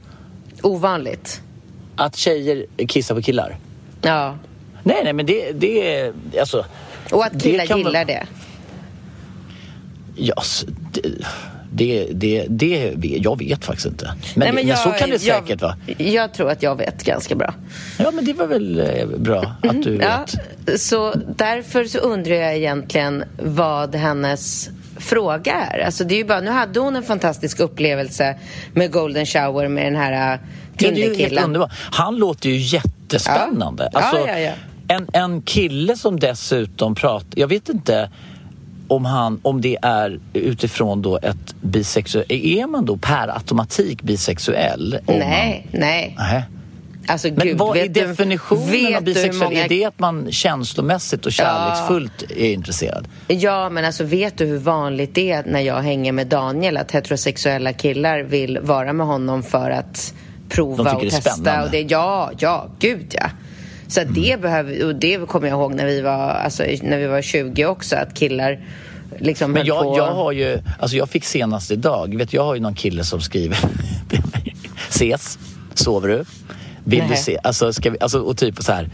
[0.61, 1.41] Ovanligt?
[1.95, 3.57] Att tjejer kissar på killar?
[4.01, 4.37] Ja.
[4.83, 6.13] Nej, nej, men det, det är...
[6.39, 6.65] Alltså,
[7.11, 8.23] Och att killar kan gillar vara- det?
[10.15, 11.01] Ja, s- det,
[11.73, 12.93] det, det, det...
[12.99, 14.05] Jag vet faktiskt inte.
[14.05, 15.75] Men, Nej, men jag- så kan det jag- säkert vara.
[15.97, 17.53] Jag tror att jag vet ganska bra.
[17.99, 20.25] Ja, men det var väl eh, bra att du Ja,
[20.65, 20.81] vet.
[20.81, 25.79] så därför så undrar jag egentligen vad hennes fråga är.
[25.85, 28.35] Alltså det är ju bara, nu hade hon en fantastisk upplevelse
[28.73, 30.27] med Golden Shower med den här Ja,
[30.87, 31.43] helt Tinderkillen.
[31.43, 31.71] underbart.
[31.91, 33.89] Han låter ju jättespännande.
[33.93, 33.99] Ja.
[33.99, 34.51] Alltså, Ja, ja, ja.
[34.87, 37.27] En, en kille som dessutom pratar...
[37.35, 38.09] Jag vet inte
[38.91, 42.25] om, han, om det är utifrån då ett bisexuell...
[42.29, 44.99] Är man då per automatik bisexuell?
[45.07, 46.15] Nej, nej.
[46.17, 46.43] Man, nej.
[47.07, 49.35] Alltså Men gud, vad är definitionen av bisexuell?
[49.49, 53.07] många- Är det att man känslomässigt och kärleksfullt är intresserad?
[53.27, 56.91] Ja, men alltså vet du hur vanligt det är när jag hänger med Daniel att
[56.91, 60.13] heterosexuella killar vill vara med honom för att
[60.49, 61.63] prova och det är testa?
[61.63, 63.25] Och det, ja, ja, gud ja.
[63.91, 67.07] Så att det behöver, och det kommer jag ihåg när vi var, alltså, när vi
[67.07, 68.59] var 20 också, att killar
[69.19, 69.97] liksom Men jag, på...
[69.97, 73.21] jag har ju, alltså jag fick senast idag, vet, jag har ju någon kille som
[73.21, 73.57] skriver.
[74.89, 75.39] Ses,
[75.73, 76.23] sover du?
[76.83, 77.17] Vill du Nej.
[77.17, 77.37] se?
[77.43, 78.89] Alltså, ska vi, alltså, och typ så här.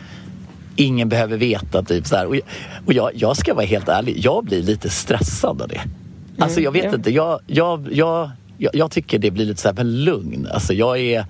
[0.76, 2.26] Ingen behöver veta, typ så här.
[2.26, 2.44] Och, jag,
[2.86, 5.82] och jag, jag ska vara helt ärlig, jag blir lite stressad av det.
[6.40, 9.68] Alltså jag vet Mm, inte, jag, jag, jag, jag, jag tycker det blir lite så
[9.68, 10.48] här, men lugn.
[10.54, 11.26] Alltså jag är...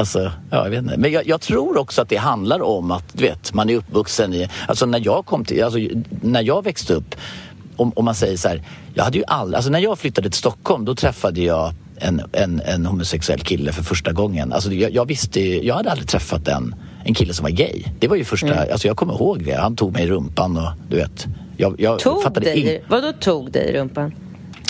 [0.00, 0.96] Alltså, ja, jag vet inte.
[0.96, 4.34] Men jag, jag tror också att det handlar om att du vet, man är uppvuxen
[4.34, 4.48] i...
[4.68, 5.64] Alltså när jag kom till...
[5.64, 5.78] Alltså,
[6.22, 7.14] när jag växte upp,
[7.76, 8.62] om, om man säger så här...
[8.94, 9.56] Jag hade ju aldrig...
[9.56, 13.82] Alltså när jag flyttade till Stockholm, då träffade jag en, en, en homosexuell kille för
[13.82, 14.52] första gången.
[14.52, 15.40] Alltså jag, jag visste...
[15.40, 16.74] Jag hade aldrig träffat en,
[17.04, 17.82] en kille som var gay.
[17.98, 18.46] Det var ju första...
[18.46, 18.72] Mm.
[18.72, 19.54] Alltså jag kommer ihåg det.
[19.54, 21.26] Han tog mig i rumpan och du vet...
[21.56, 24.12] Jag, jag Tog fattade dig, in- vadå tog dig i rumpan?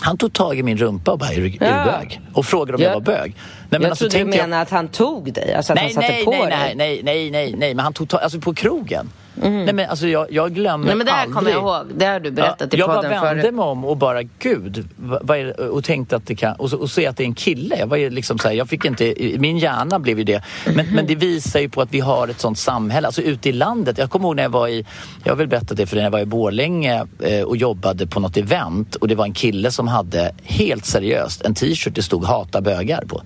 [0.03, 1.85] Han tog tag i min rumpa och bara, är du, är du Ja.
[1.85, 2.21] bög?
[2.33, 3.35] Och frågade om jag, Jag- var bög.
[3.69, 5.85] Nej, jag alltså, trodde du tänk jag- menade att han tog dig, alltså att nej,
[5.85, 6.51] han satte nej, på nej, dig.
[6.51, 9.11] nej, nej, nej, nej, nej, men han tog tag, alltså på krogen.
[9.35, 10.87] Nej men alltså jag, jag glömmer.
[10.87, 11.37] Nej, men det här aldrig.
[11.37, 11.87] kommer jag ihåg.
[11.99, 13.55] Det har du berättat i jag podden bara vände förut.
[13.55, 16.77] mig om och bara gud, vad, vad är och tänkte att det kan, och, så,
[16.79, 17.77] och se att det är en kille.
[17.79, 20.43] Jag var ju liksom så här, jag fick inte, i- min hjärna blev ju det.
[20.75, 23.53] Men, men det visar ju på att vi har ett sånt samhälle, alltså ute i
[23.53, 23.99] landet.
[23.99, 24.87] Jag kommer ihåg när jag var i,
[25.25, 28.07] jag har väl berättat det för dig, när jag var i Borlänge eh, och jobbade
[28.07, 32.03] på något event och det var en kille som hade helt seriöst en t-shirt det
[32.03, 33.23] stod hata bögar på.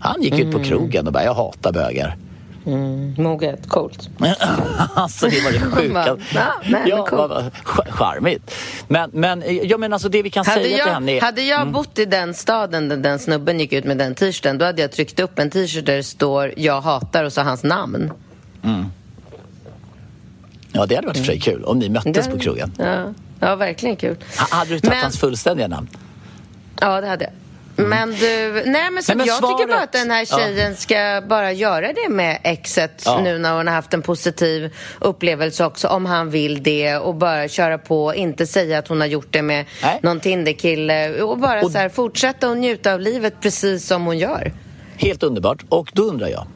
[0.00, 2.16] Han gick ut på krogen och bara, jag hatar bögar.
[3.16, 4.08] Moget, coolt.
[4.94, 6.82] alltså det var det Bara, sjuka.
[6.86, 7.50] ja, cool.
[7.90, 8.54] charmigt.
[8.88, 11.22] Men, men, ja, men alltså det vi kan Hade säga till henne jag, är...
[11.22, 14.64] hade jag bott i den staden där den snubben gick ut med den t-shirten, då
[14.64, 18.12] hade jag tryckt upp en t-shirt där det står “Jag hatar” och så hans namn.
[20.72, 22.72] Ja, det hade varit för sig kul om ni möttes Det- på krogen.
[22.78, 24.16] Ja, ja verkligen kul.
[24.38, 25.88] Ha- Hade du tagit Men- hans fullständiga namn?
[26.80, 27.32] Ja, det hade jag.
[27.80, 30.38] Men du, nej men, så Nej, men jag tycker svaret- bara att den här Ja.
[30.38, 33.20] tjejen ska bara göra det med exet Ja.
[33.20, 37.48] nu när hon har haft en positiv upplevelse också, om han vill det och bara
[37.48, 40.00] köra på, inte säga att hon har gjort det med Nej.
[40.02, 44.18] någon Tinderkille och bara Och- så här, fortsätta och njuta av livet precis som hon
[44.18, 44.52] gör.
[44.96, 45.64] Helt underbart.
[45.68, 46.46] Och då undrar jag,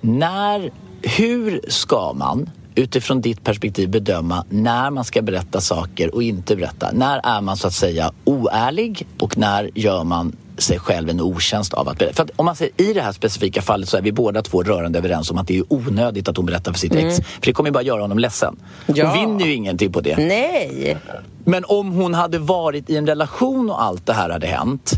[0.00, 0.70] när,
[1.02, 6.90] hur ska man utifrån ditt perspektiv bedöma när man ska berätta saker och inte berätta?
[6.92, 11.74] När är man så att säga oärlig och när gör man sig själv en otjänst
[11.74, 12.14] av att berätta?
[12.14, 14.62] För att om man säger i det här specifika fallet så är vi båda två
[14.62, 17.16] rörande överens om att det är onödigt att hon berättar för sitt ex.
[17.16, 18.56] För det kommer ju bara göra honom ledsen.
[18.86, 19.06] Ja.
[19.06, 20.16] Hon vinner ju ingenting på det.
[20.16, 20.96] Nej!
[21.44, 24.92] Men om hon hade varit i en relation och allt det här hade hänt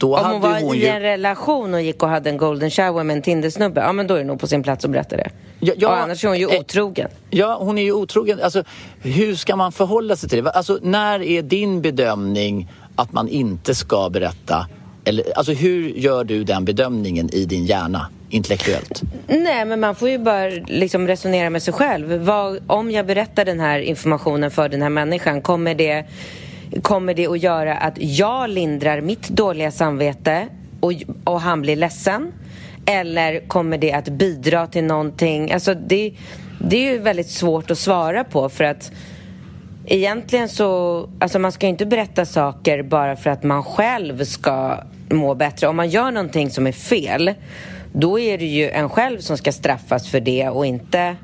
[0.00, 0.86] då Om hon var hon i ju...
[0.86, 4.14] en relation och gick och hade en golden shower med en Tindersnubbe, ja men då
[4.14, 5.30] är det nog på sin plats att berätta det.
[5.60, 7.08] Ja, ja, och annars är hon ju eh, otrogen.
[7.30, 8.40] Ja, hon är ju otrogen.
[8.42, 8.64] Alltså,
[9.02, 10.50] hur ska man förhålla sig till det?
[10.50, 14.66] Alltså, när är din bedömning att man inte ska berätta?
[15.04, 19.02] Eller, alltså, hur gör du den bedömningen i din hjärna, intellektuellt?
[19.26, 22.12] Nej, men man får ju bara liksom resonera med sig själv.
[22.12, 26.04] Vad, om jag berättar den här informationen för den här människan, kommer det,
[26.82, 30.46] kommer det att göra att jag lindrar mitt dåliga samvete
[30.80, 30.92] och,
[31.24, 32.32] och han blir ledsen?
[32.86, 35.52] Eller kommer det att bidra till någonting?
[35.52, 36.14] Alltså det,
[36.58, 38.92] det är ju väldigt svårt att svara på för att
[39.92, 44.78] Egentligen så, alltså man ska ju inte berätta saker bara för att man själv ska
[45.08, 45.66] må bättre.
[45.66, 47.34] Om man gör någonting som är fel,
[47.92, 51.16] då är det ju en själv som ska straffas för det och inte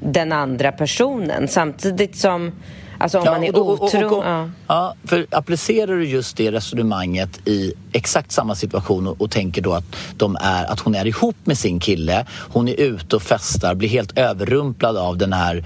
[0.00, 1.48] den andra personen.
[1.48, 2.52] Samtidigt som
[3.00, 4.06] Alltså om man är och- och- och- otro.
[4.16, 4.48] och- ja.
[4.66, 9.96] Ja, för applicerar du just det resonemanget i exakt samma situation och, tänker då att,
[10.16, 13.88] de är, att hon är ihop med sin kille, hon är ute och festar, blir
[13.88, 15.64] helt överrumplad av den här,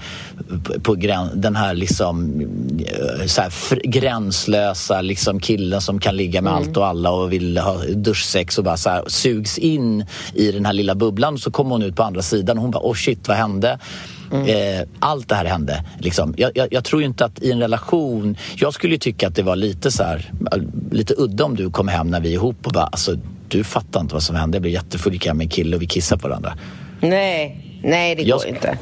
[0.83, 2.41] på grän, den här liksom
[3.19, 7.57] eh, så här gränslösa liksom killen som kan ligga med allt och alla och vill
[7.57, 11.37] ha duschsex och bara så här, sugs in i den här lilla bubblan.
[11.37, 13.79] Så kommer hon ut på andra sidan och hon bara, oh shit, vad hände?
[14.33, 15.83] Eh, allt det här hände.
[15.99, 16.33] Liksom.
[16.37, 18.37] Jag, jag, jag tror ju inte att i en relation...
[18.55, 20.31] Jag skulle ju tycka att det var lite så här,
[20.91, 23.15] lite udda om du kom hem när vi är ihop och bara alltså,
[23.47, 24.55] du fattar inte vad som hände.
[24.55, 26.53] Jag blev jättefull, gick hem med en kille och vi kissade på varandra.
[27.01, 28.77] Nej, nej det Jag går inte.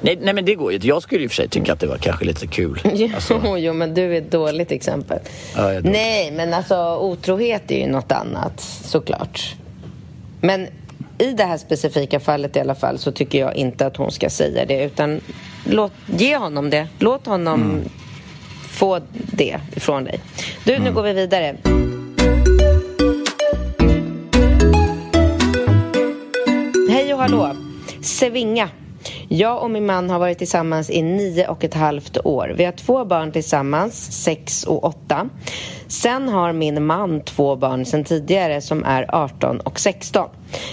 [0.00, 0.86] Nej, nej men det går ju inte.
[0.86, 2.80] Jag skulle i och för sig tycka att det var kanske lite kul.
[3.14, 5.18] Alltså, Jo, jo, men du är ett dåligt exempel.
[5.56, 5.92] Ja, jag är dålig.
[5.92, 9.54] Nej, men alltså otrohet är ju något annat, såklart.
[10.40, 10.66] Men
[11.18, 14.30] i det här specifika fallet i alla fall så tycker jag inte att hon ska
[14.30, 15.20] säga det utan
[15.64, 16.88] låt, ge honom det.
[16.98, 17.88] Låt honom Mm.
[18.68, 20.20] få det ifrån dig.
[20.64, 20.84] Du, Mm.
[20.84, 21.56] nu går vi vidare.
[26.90, 27.56] Hej och hallå!
[28.02, 28.68] Sevinga.
[29.28, 32.54] Jag och min man har varit tillsammans i nio och ett halvt år.
[32.56, 35.28] Vi har två barn tillsammans, sex och åtta.
[35.88, 40.28] Sen har min man två barn sen tidigare som är 18 och 16.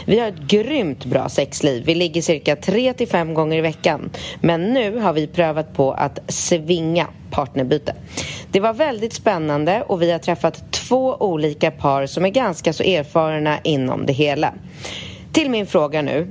[0.06, 1.84] Vi har ett grymt bra sexliv.
[1.86, 4.10] Vi ligger cirka 3 till 5 gånger i veckan.
[4.42, 7.96] Men nu har vi prövat på att svinga partnerbyte.
[8.52, 12.84] Det var väldigt spännande och vi har träffat två olika par som är ganska så
[12.84, 14.54] erfarna inom det hela.
[15.32, 16.28] Till min fråga nu.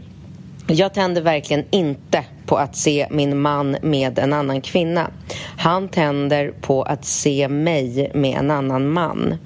[0.66, 5.10] Jag tänder verkligen inte på att se min man med en annan kvinna.
[5.58, 9.36] Han tänder på att se mig med en annan man.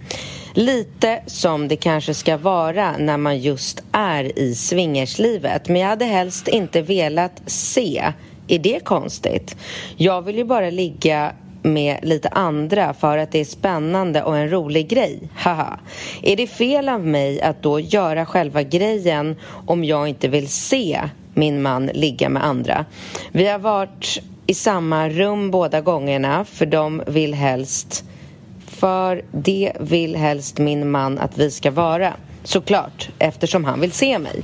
[0.55, 5.69] Lite som det kanske ska vara när man just är i swingerslivet.
[5.69, 8.13] Men jag hade helst inte velat se.
[8.49, 9.57] Är det konstigt?
[9.97, 11.33] Jag vill ju bara ligga
[11.67, 15.21] med lite andra för att det är spännande och en rolig grej.
[15.35, 15.79] Haha.
[16.23, 19.37] Är det fel av mig att då göra själva grejen
[19.67, 21.01] om jag inte vill se
[21.35, 22.85] min man ligga med andra?
[23.33, 28.05] Vi har varit i samma rum båda gångerna för de vill helst
[28.67, 32.13] för det vill helst min man att vi ska vara.
[32.45, 34.43] Såklart, eftersom han vill se mig.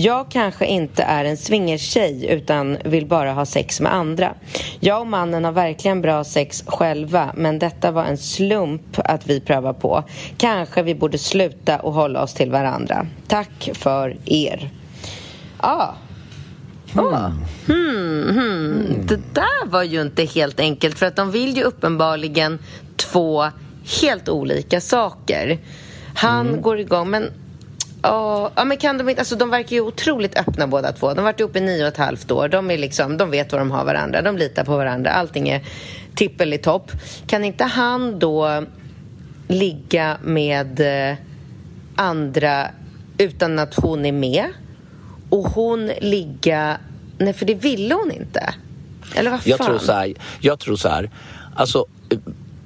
[0.00, 4.34] Jag kanske inte är en swingertjej utan vill bara ha sex med andra.
[4.80, 9.40] Jag och mannen har verkligen bra sex själva men detta var en slump att vi
[9.40, 10.04] prövar på.
[10.36, 13.06] Kanske vi borde sluta och hålla oss till varandra.
[13.28, 14.70] Tack för er.
[15.62, 15.94] Ja.
[16.94, 17.30] Ah.
[17.66, 19.06] Hmm, hmm.
[19.06, 22.58] Det där var ju inte helt enkelt för att de vill ju uppenbarligen
[22.96, 23.46] två
[24.02, 25.58] helt olika saker.
[26.14, 27.32] Han går igång, men
[28.02, 29.20] Ja, ja, men kan de inte...
[29.20, 31.08] Alltså de verkar ju otroligt öppna båda två.
[31.08, 32.48] De har varit ihop i nio och ett halvt år.
[32.48, 34.22] De, är liksom, de vet vad de har varandra.
[34.22, 35.10] De litar på varandra.
[35.10, 35.64] Allting är
[36.14, 36.92] tippel i topp.
[37.26, 38.64] Kan inte han då
[39.48, 40.80] ligga med
[41.10, 41.16] eh,
[41.96, 42.68] andra
[43.18, 44.46] utan att hon är med?
[45.30, 46.78] Och hon ligga...
[47.18, 48.54] Nej, för det ville hon inte.
[49.14, 49.50] Eller vad fan?
[49.50, 51.10] Jag tror så här, jag tror så här
[51.58, 52.18] alltså, eh,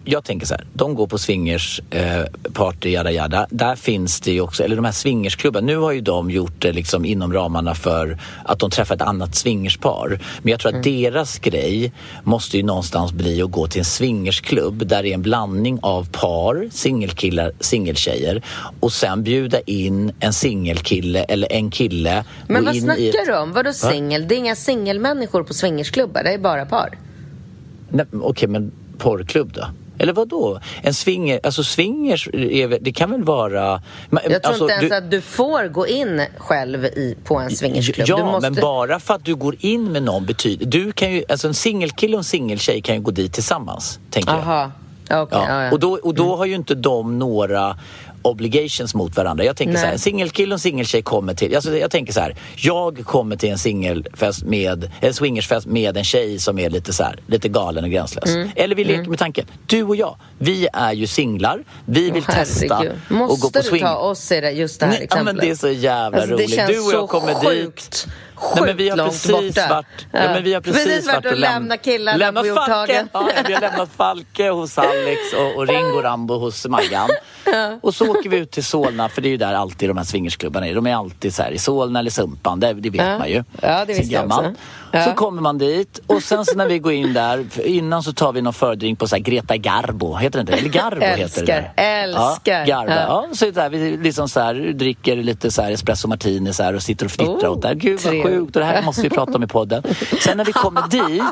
[0.05, 2.23] jag tänker så här, de går på swingers eh,
[2.53, 3.47] party, jada jada.
[3.51, 6.73] Där finns det ju också, eller de här swingersklubbarna, nu har ju de gjort det
[6.73, 10.21] liksom inom ramarna för att de träffar ett annat swingerspar.
[10.43, 11.93] Men jag tror att deras grej
[12.23, 16.09] måste ju någonstans bli att gå till en swingersklubb där det är en blandning av
[16.13, 18.43] par, singelkillar, singeltjejer
[18.81, 22.25] och sen bjuda in en singelkille eller en kille.
[22.47, 23.53] Men vad snackar i du om?
[23.53, 23.73] Vadå Va?
[23.73, 24.29] singel?
[24.29, 26.23] Det är inga singelmänniskor på swingersklubbar.
[26.23, 26.99] Det är bara par.
[27.89, 29.67] Nej, Okej, men porrklubb då?
[29.99, 30.61] Eller vad då?
[30.83, 33.83] En swinger, alltså swingers, är, det kan väl vara...
[34.11, 37.51] Jag tror alltså, inte ens du- att du får gå in själv i, på en
[37.51, 38.09] swingersklubb.
[38.09, 38.51] Ja, måste...
[38.51, 40.67] men bara för att du går in med någon betyder...
[40.67, 44.31] Du kan ju, alltså en singelkille och en singeltjej kan ju gå dit tillsammans, tänker
[44.33, 44.41] jag.
[44.41, 44.71] Aha.
[45.11, 45.49] Okej, Ja.
[45.49, 45.73] ja, ja.
[45.73, 47.79] Och då, och då har ju inte de några
[48.23, 49.45] obligations mot varandra.
[49.45, 49.81] Jag tänker Nej.
[49.81, 51.55] så här, en singelkille och en singeltjej kommer till...
[51.55, 56.05] Alltså jag tänker så här, jag kommer till en singelfest med, en swingersfest med en
[56.05, 58.31] tjej som är lite så här, lite galen och gränslös.
[58.31, 58.49] Mm.
[58.57, 62.35] Eller vi leker med tanken, du och jag, vi är ju singlar, vi vill Åh,
[62.35, 63.83] testa och gå Måste på du swing.
[63.83, 65.37] ta oss i det, just det här Nej, ja, exemplet?
[65.37, 66.67] men det är så jävla Alltså, roligt.
[66.67, 68.07] Du och jag kommer sjukt, dit.
[68.55, 69.69] Nej, men vi har långt precis borta.
[69.71, 70.21] varit, ja.
[70.35, 72.55] men vi har precis, Precis varit och läm- lämnat killarna lämnat på.
[72.55, 73.07] Falke.
[73.13, 77.09] Ja, vi har lämnat Falke hos Alex och, och Ringo Rambo hos Maggan.
[77.81, 80.05] Och så åker vi ut till Solna, för det är ju där alltid de här
[80.05, 80.75] swingersklubbarna är.
[80.75, 83.19] De är alltid så här i Solna eller Sumpan, det, det vet Ja.
[83.19, 83.45] man ju.
[83.63, 84.55] Ja, det visste jag också.
[84.93, 85.05] Ja.
[85.05, 88.33] Så kommer man dit och sen så när vi går in där, innan så tar
[88.33, 90.53] vi någon fördrink på så här Greta Garbo, heter det inte?
[90.53, 91.85] Eller Garbo heter det Älskar, där.
[91.85, 92.67] älskar.
[92.67, 92.91] Ja, Garbo.
[92.93, 93.27] Ja.
[93.31, 96.75] Ja, så där, vi liksom så här, dricker lite så här espresso martini så här,
[96.75, 97.75] och sitter och fnittrar Oh, åt det här.
[97.75, 98.15] Gud vad.
[98.33, 99.83] Sjukt och det här måste vi prata om i podden.
[100.21, 101.23] Sen när vi kommer dit,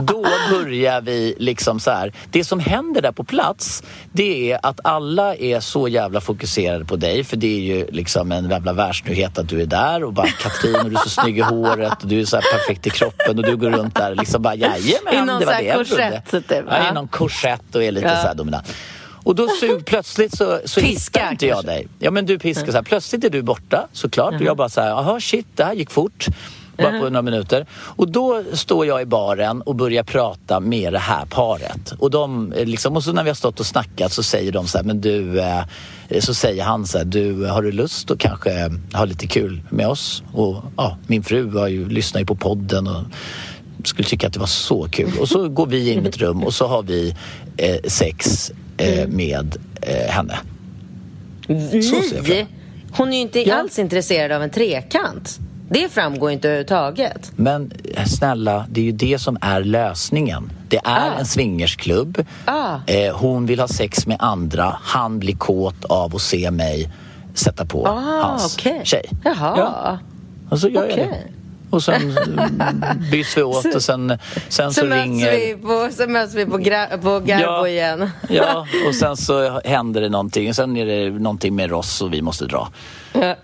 [0.00, 2.12] då börjar vi liksom så här.
[2.30, 6.96] Det som händer där på plats, det är att alla är så jävla fokuserade på
[6.96, 10.26] dig för det är ju liksom en jävla världsnyhet att du är där och bara
[10.26, 13.38] Katrin och du är så snygg i håret och du är så perfekt i kroppen
[13.38, 16.22] och du går runt där liksom bara jajamän, det var det jag trodde.
[16.30, 18.16] Typ, ja, i någon korsett och är lite ja.
[18.16, 18.66] så här dominant.
[19.26, 21.88] Och då så, plötsligt så, så hittar inte jag dig.
[21.98, 22.82] Ja men du piskar så här.
[22.82, 25.90] Plötsligt är du borta såklart och jag bara så här, jaha shit det här gick
[25.90, 26.26] fort.
[26.76, 27.66] Bara på några minuter.
[27.72, 31.92] Och då står jag i baren och börjar prata med det här paret.
[31.98, 34.78] Och, de, liksom, och så när vi har stått och snackat så säger de så
[34.78, 35.64] här, men du, eh,
[36.20, 39.88] så säger han så här, du har du lust att kanske ha lite kul med
[39.88, 40.22] oss?
[40.32, 43.02] Och ja, min fru har ju, lyssnar ju på podden och
[43.88, 45.12] skulle tycka att det var så kul.
[45.20, 47.14] Och så går vi in i ett rum och så har vi
[47.56, 49.16] eh, sex eh, mm.
[49.16, 50.38] med eh, henne.
[51.48, 52.46] Ni?
[52.96, 53.54] Hon är ju inte ja.
[53.54, 55.38] alls intresserad av en trekant.
[55.68, 57.32] Det framgår inte överhuvudtaget.
[57.36, 60.52] Men eh, snälla, det är ju det som är lösningen.
[60.68, 61.18] Det är ah.
[61.18, 62.24] en swingersklubb.
[62.44, 62.78] Ah.
[62.86, 64.76] Eh, hon vill ha sex med andra.
[64.82, 66.92] Han blir kåt av att se mig
[67.34, 68.84] sätta på ah, hans okay.
[68.84, 69.10] tjej.
[69.24, 69.54] Jaha.
[69.56, 69.98] Ja.
[70.50, 70.98] Och så gör okay.
[70.98, 71.18] jag det.
[71.70, 72.18] Och sen
[73.10, 75.30] byts vi åt och sen, sen så, så ringer...
[75.30, 78.10] Vi på, så möts vi på, gra, på Garbo ja, igen.
[78.28, 80.54] ja, och sen så händer det någonting.
[80.54, 82.68] Sen är det någonting med Ross och vi måste dra.
[83.12, 83.34] Ja.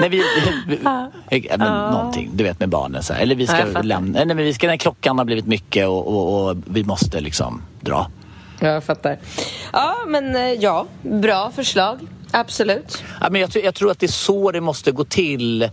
[0.00, 0.22] Nej, vi, vi,
[1.30, 1.90] vi men, ja.
[1.90, 3.02] någonting, du vet med barnen.
[3.02, 3.20] Så här.
[3.20, 6.06] Eller vi ska ja, lämna, nej, men vi ska, när klockan har blivit mycket och,
[6.06, 8.10] och, och vi måste liksom dra.
[8.60, 9.18] Jag fattar.
[9.72, 11.98] Ja, men eh, ja, bra förslag.
[12.30, 13.04] Absolut.
[13.20, 15.70] Ja, men jag, jag, tror att det är så det måste gå till.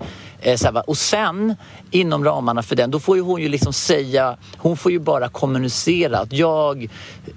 [0.48, 1.56] Eh, och sen
[1.92, 5.30] inom ramarna för den, då får ju hon ju liksom säga, hon får ju bara
[5.30, 6.88] kommunicera att jag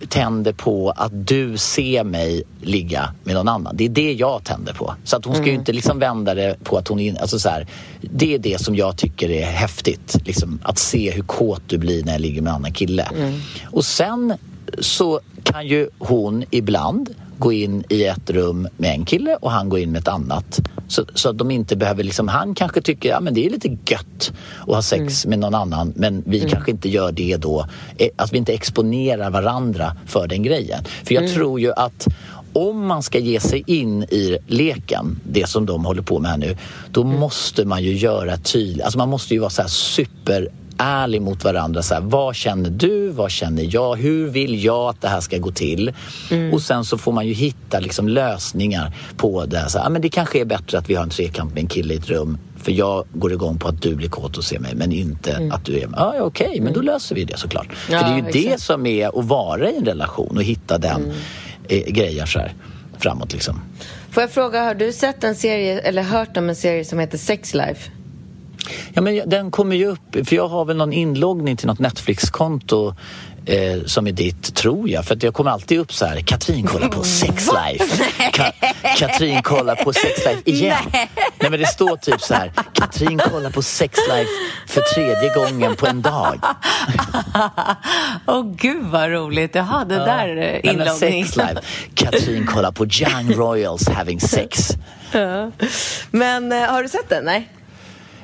[0.08, 3.76] tänder på att du ser mig ligga med någon annan.
[3.76, 4.94] Det är det jag tänder på.
[5.04, 5.54] Så att hon ska mm.
[5.54, 7.66] ju inte liksom vända det på att hon är, alltså så här,
[8.00, 10.16] det är det som jag tycker är häftigt.
[10.26, 13.02] Liksom, att se hur kåt du blir när jag ligger med en annan kille.
[13.02, 13.40] Mm.
[13.64, 14.34] Och sen
[14.78, 19.68] så kan ju hon ibland gå in i ett rum med en kille och han
[19.68, 20.60] går in med ett annat.
[20.88, 23.68] Så, så att de inte behöver liksom, han kanske tycker ja men det är lite
[23.68, 25.30] gött att ha sex mm.
[25.30, 26.50] med någon annan men vi mm.
[26.50, 27.66] kanske inte gör det då,
[27.98, 30.84] eh, att vi inte exponerar varandra för den grejen.
[31.04, 31.36] För jag mm.
[31.36, 32.06] tror ju att
[32.52, 36.38] om man ska ge sig in i leken, det som de håller på med här
[36.38, 36.56] nu,
[36.90, 37.20] då mm.
[37.20, 40.48] måste man ju göra tydligt, alltså man måste ju vara så här super
[40.80, 41.82] ärlig mot varandra.
[41.82, 43.08] Så här, vad känner du?
[43.08, 43.96] Vad känner jag?
[43.96, 45.92] Hur vill jag att det här ska gå till?
[46.30, 46.54] Mm.
[46.54, 49.68] Och sen så får man ju hitta liksom lösningar på det.
[49.68, 51.94] Så här, men det kanske är bättre att vi har en trekant med en kille
[51.94, 54.74] i ett rum för jag går igång på att du blir kåt och ser mig
[54.74, 55.52] men inte mm.
[55.52, 55.86] att du är...
[55.86, 56.92] Ah, ja, okej, okay, men då mm.
[56.92, 57.68] löser vi det såklart.
[57.90, 58.50] Ja, för det är ju exakt.
[58.50, 61.16] det som är att vara i en relation och hitta den mm.
[61.68, 62.54] eh, grejen så här
[62.98, 63.60] framåt liksom.
[64.10, 67.18] Får jag fråga, har du sett en serie eller hört om en serie som heter
[67.18, 67.90] Sex Life?
[68.92, 72.94] Ja, men den kommer ju upp, för jag har väl någon inloggning till något Netflix-konto
[73.46, 75.04] eh, som är ditt, tror jag.
[75.04, 78.04] För att jag kommer alltid upp så här, Katrin kollar på Sex Life.
[78.32, 78.52] Ka
[78.96, 80.76] Katrin kollar på Sex Life igen.
[80.92, 81.10] Nej.
[81.40, 81.50] Nej.
[81.50, 84.30] men det står typ så här, Katrin kollar på Sex Life
[84.66, 86.40] för tredje gången på en dag.
[88.26, 90.04] Åh oh, gud vad roligt, jaha det ja.
[90.04, 91.26] där inloggningen.
[91.26, 91.60] Sex Life,
[91.94, 94.70] Katrin kollar på Young Royals having sex.
[95.12, 95.50] Ja.
[96.10, 97.24] Men eh, har du sett den?
[97.24, 97.48] Nej?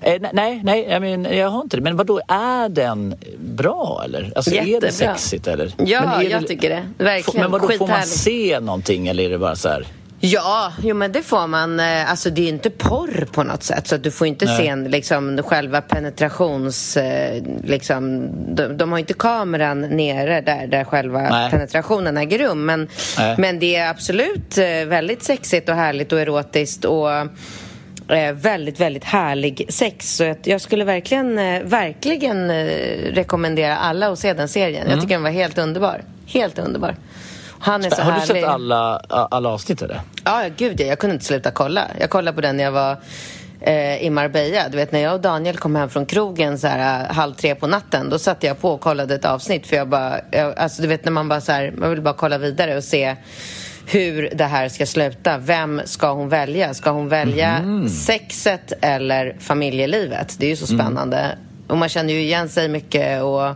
[0.01, 1.83] Eh, nej, nej jag, men, jag har inte det.
[1.83, 4.33] Men vad då är den bra eller?
[4.37, 5.73] Alltså, är det sexigt eller?
[5.79, 7.05] Ja, jag det, tycker det.
[7.05, 7.41] Verkligen.
[7.41, 9.87] Men vadå, får man se någonting eller är det bara så här?
[10.21, 11.81] Ja, jo men det får man.
[11.81, 13.87] Eh, alltså det är inte porr på något sätt.
[13.87, 14.57] Så du får inte Nej.
[14.57, 16.97] se en, liksom, själva penetrations...
[16.97, 21.51] Eh, liksom, de, de, har inte kameran nere där, där själva Nej.
[21.51, 22.67] penetrationen äger rum.
[22.67, 22.89] Men,
[23.39, 26.85] men det är absolut väldigt sexigt och härligt och erotiskt.
[26.85, 27.09] Och
[28.09, 30.17] eh, väldigt, väldigt härlig sex.
[30.17, 32.67] Så jag skulle verkligen, eh, verkligen eh,
[33.13, 34.83] rekommendera alla att se den serien.
[34.83, 34.91] Mm.
[34.93, 36.03] Jag tycker den var helt underbar.
[36.27, 36.97] Helt underbar.
[37.59, 38.37] Han är så Har härlig.
[38.37, 39.83] du sett alla, alla avsnitt?
[39.83, 40.01] Eller?
[40.25, 40.87] Ja, gud ja.
[40.87, 41.85] Jag kunde inte sluta kolla.
[42.01, 42.97] Jag kollade på den när jag var
[44.01, 44.69] i Marbella.
[44.69, 47.67] Du vet, när jag och Daniel kom hem från krogen så här, halv tre på
[47.67, 49.67] natten, då satte jag på och kollade ett avsnitt.
[49.67, 52.15] För jag bara, jag, alltså du vet när man bara så här, man vill bara
[52.15, 53.17] kolla vidare och se
[53.87, 55.39] hur det här ska sluta.
[55.39, 56.75] Vem ska hon välja?
[56.75, 57.89] Ska hon välja mm.
[57.89, 60.37] sexet eller familjelivet?
[60.39, 60.87] Det är ju så mm.
[60.87, 61.17] spännande.
[61.19, 61.39] Mm.
[61.67, 63.23] Och man känner ju igen sig mycket.
[63.23, 63.55] Och...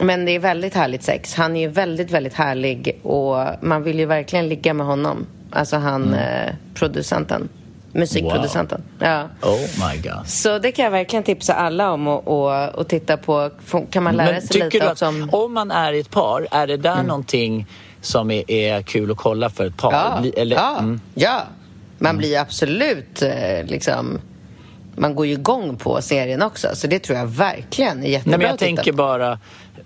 [0.00, 1.34] Men det är väldigt härligt sex.
[1.34, 5.26] Han är ju väldigt, väldigt härlig och man vill ju verkligen ligga med honom.
[5.50, 6.14] Alltså han, mm.
[6.14, 7.48] eh, producenten.
[7.92, 8.82] Musikproducenten.
[8.98, 9.08] Wow.
[9.08, 9.28] Ja.
[9.42, 10.28] Oh my god.
[10.28, 13.50] Så det kan jag verkligen tipsa alla om och, och, och titta på.
[13.90, 15.30] Kan man lära Men sig lite också om...
[15.32, 17.06] om man är i ett par, är det där mm.
[17.06, 17.66] någonting
[18.02, 19.92] som är, är kul att kolla för ett par?
[19.92, 20.78] Ja, Eller, ja.
[20.78, 21.00] Mm.
[21.14, 21.42] ja.
[21.98, 24.20] man blir absolut eh, liksom
[24.96, 26.68] man går ju igång på serien också.
[26.74, 29.38] Så det tror jag verkligen är jättebra Nej, men jag tänker bara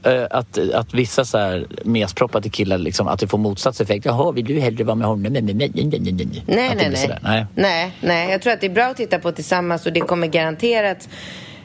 [0.03, 4.05] eh, att, att vissa så här mesproppade killar, liksom, att det får motsatseffekt.
[4.05, 5.23] Jaha, vill du hellre vara med honom?
[5.23, 7.19] Nej, nej, nej, nej, nej, nej.
[7.23, 7.47] Nej.
[7.55, 7.93] nej.
[8.01, 11.09] Nej, jag tror att det är bra att titta på tillsammans och det kommer garanterat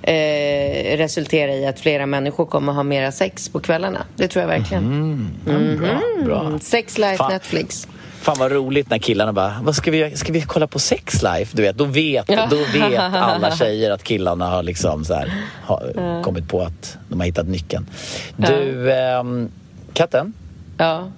[0.03, 4.05] eh, resultera i att flera människor kommer ha mera sex på kvällarna.
[4.15, 4.83] Det tror jag verkligen.
[4.83, 6.45] Mm, bra, bra.
[6.45, 7.31] Mm, Sex Life Fan.
[7.31, 7.87] Netflix.
[8.21, 10.15] Fan vad roligt när killarna bara, vad ska vi?
[10.15, 11.57] Ska vi kolla på Sex Life?
[11.57, 15.33] Du vet, då vet, då vet alla tjejer att killarna har liksom så här,
[15.63, 17.89] har kommit på att de har hittat nyckeln.
[18.35, 19.49] Du, ehm,
[19.93, 20.33] katten,
[20.77, 21.11] Ja.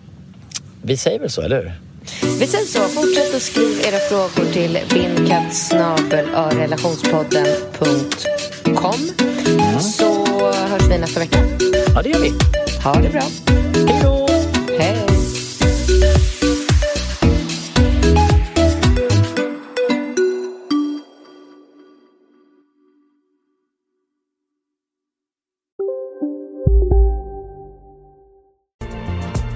[0.82, 1.74] vi säger väl så, eller hur?
[2.40, 2.80] Vi säger så.
[2.80, 4.78] Fortsätt att skriva era frågor till
[8.64, 11.38] bindkattsnabel.relationspodden.com så hörs vi nästa vecka.
[11.95, 12.32] Ja, det gör vi.
[12.84, 13.22] Ha det bra.
[13.88, 14.28] Hej då!
[14.80, 14.97] Hej.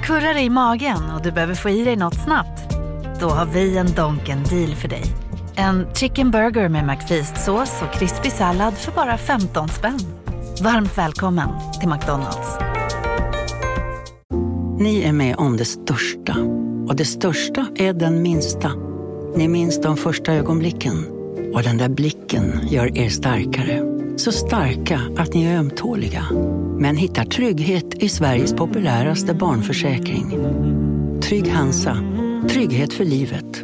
[0.03, 2.73] Kurrar i magen och du behöver få i dig något snabbt?
[3.19, 5.26] Då har vi en Donken deal för dig.
[5.59, 9.99] En chicken burger med McFeast-sås och krispig sallad för bara 15 spänn.
[10.63, 11.49] Varmt välkommen
[11.79, 12.57] till McDonalds.
[14.79, 16.35] Ni är med om det största.
[16.87, 18.71] Och det största är den minsta.
[19.35, 21.05] Ni minns de första ögonblicken.
[21.53, 23.81] Och den där blicken gör er starkare.
[24.17, 26.25] Så starka att ni är ömtåliga.
[26.79, 30.31] Men hittar trygghet i Sveriges populäraste barnförsäkring.
[31.21, 31.97] Trygg Hansa.
[32.49, 33.63] Trygghet för livet.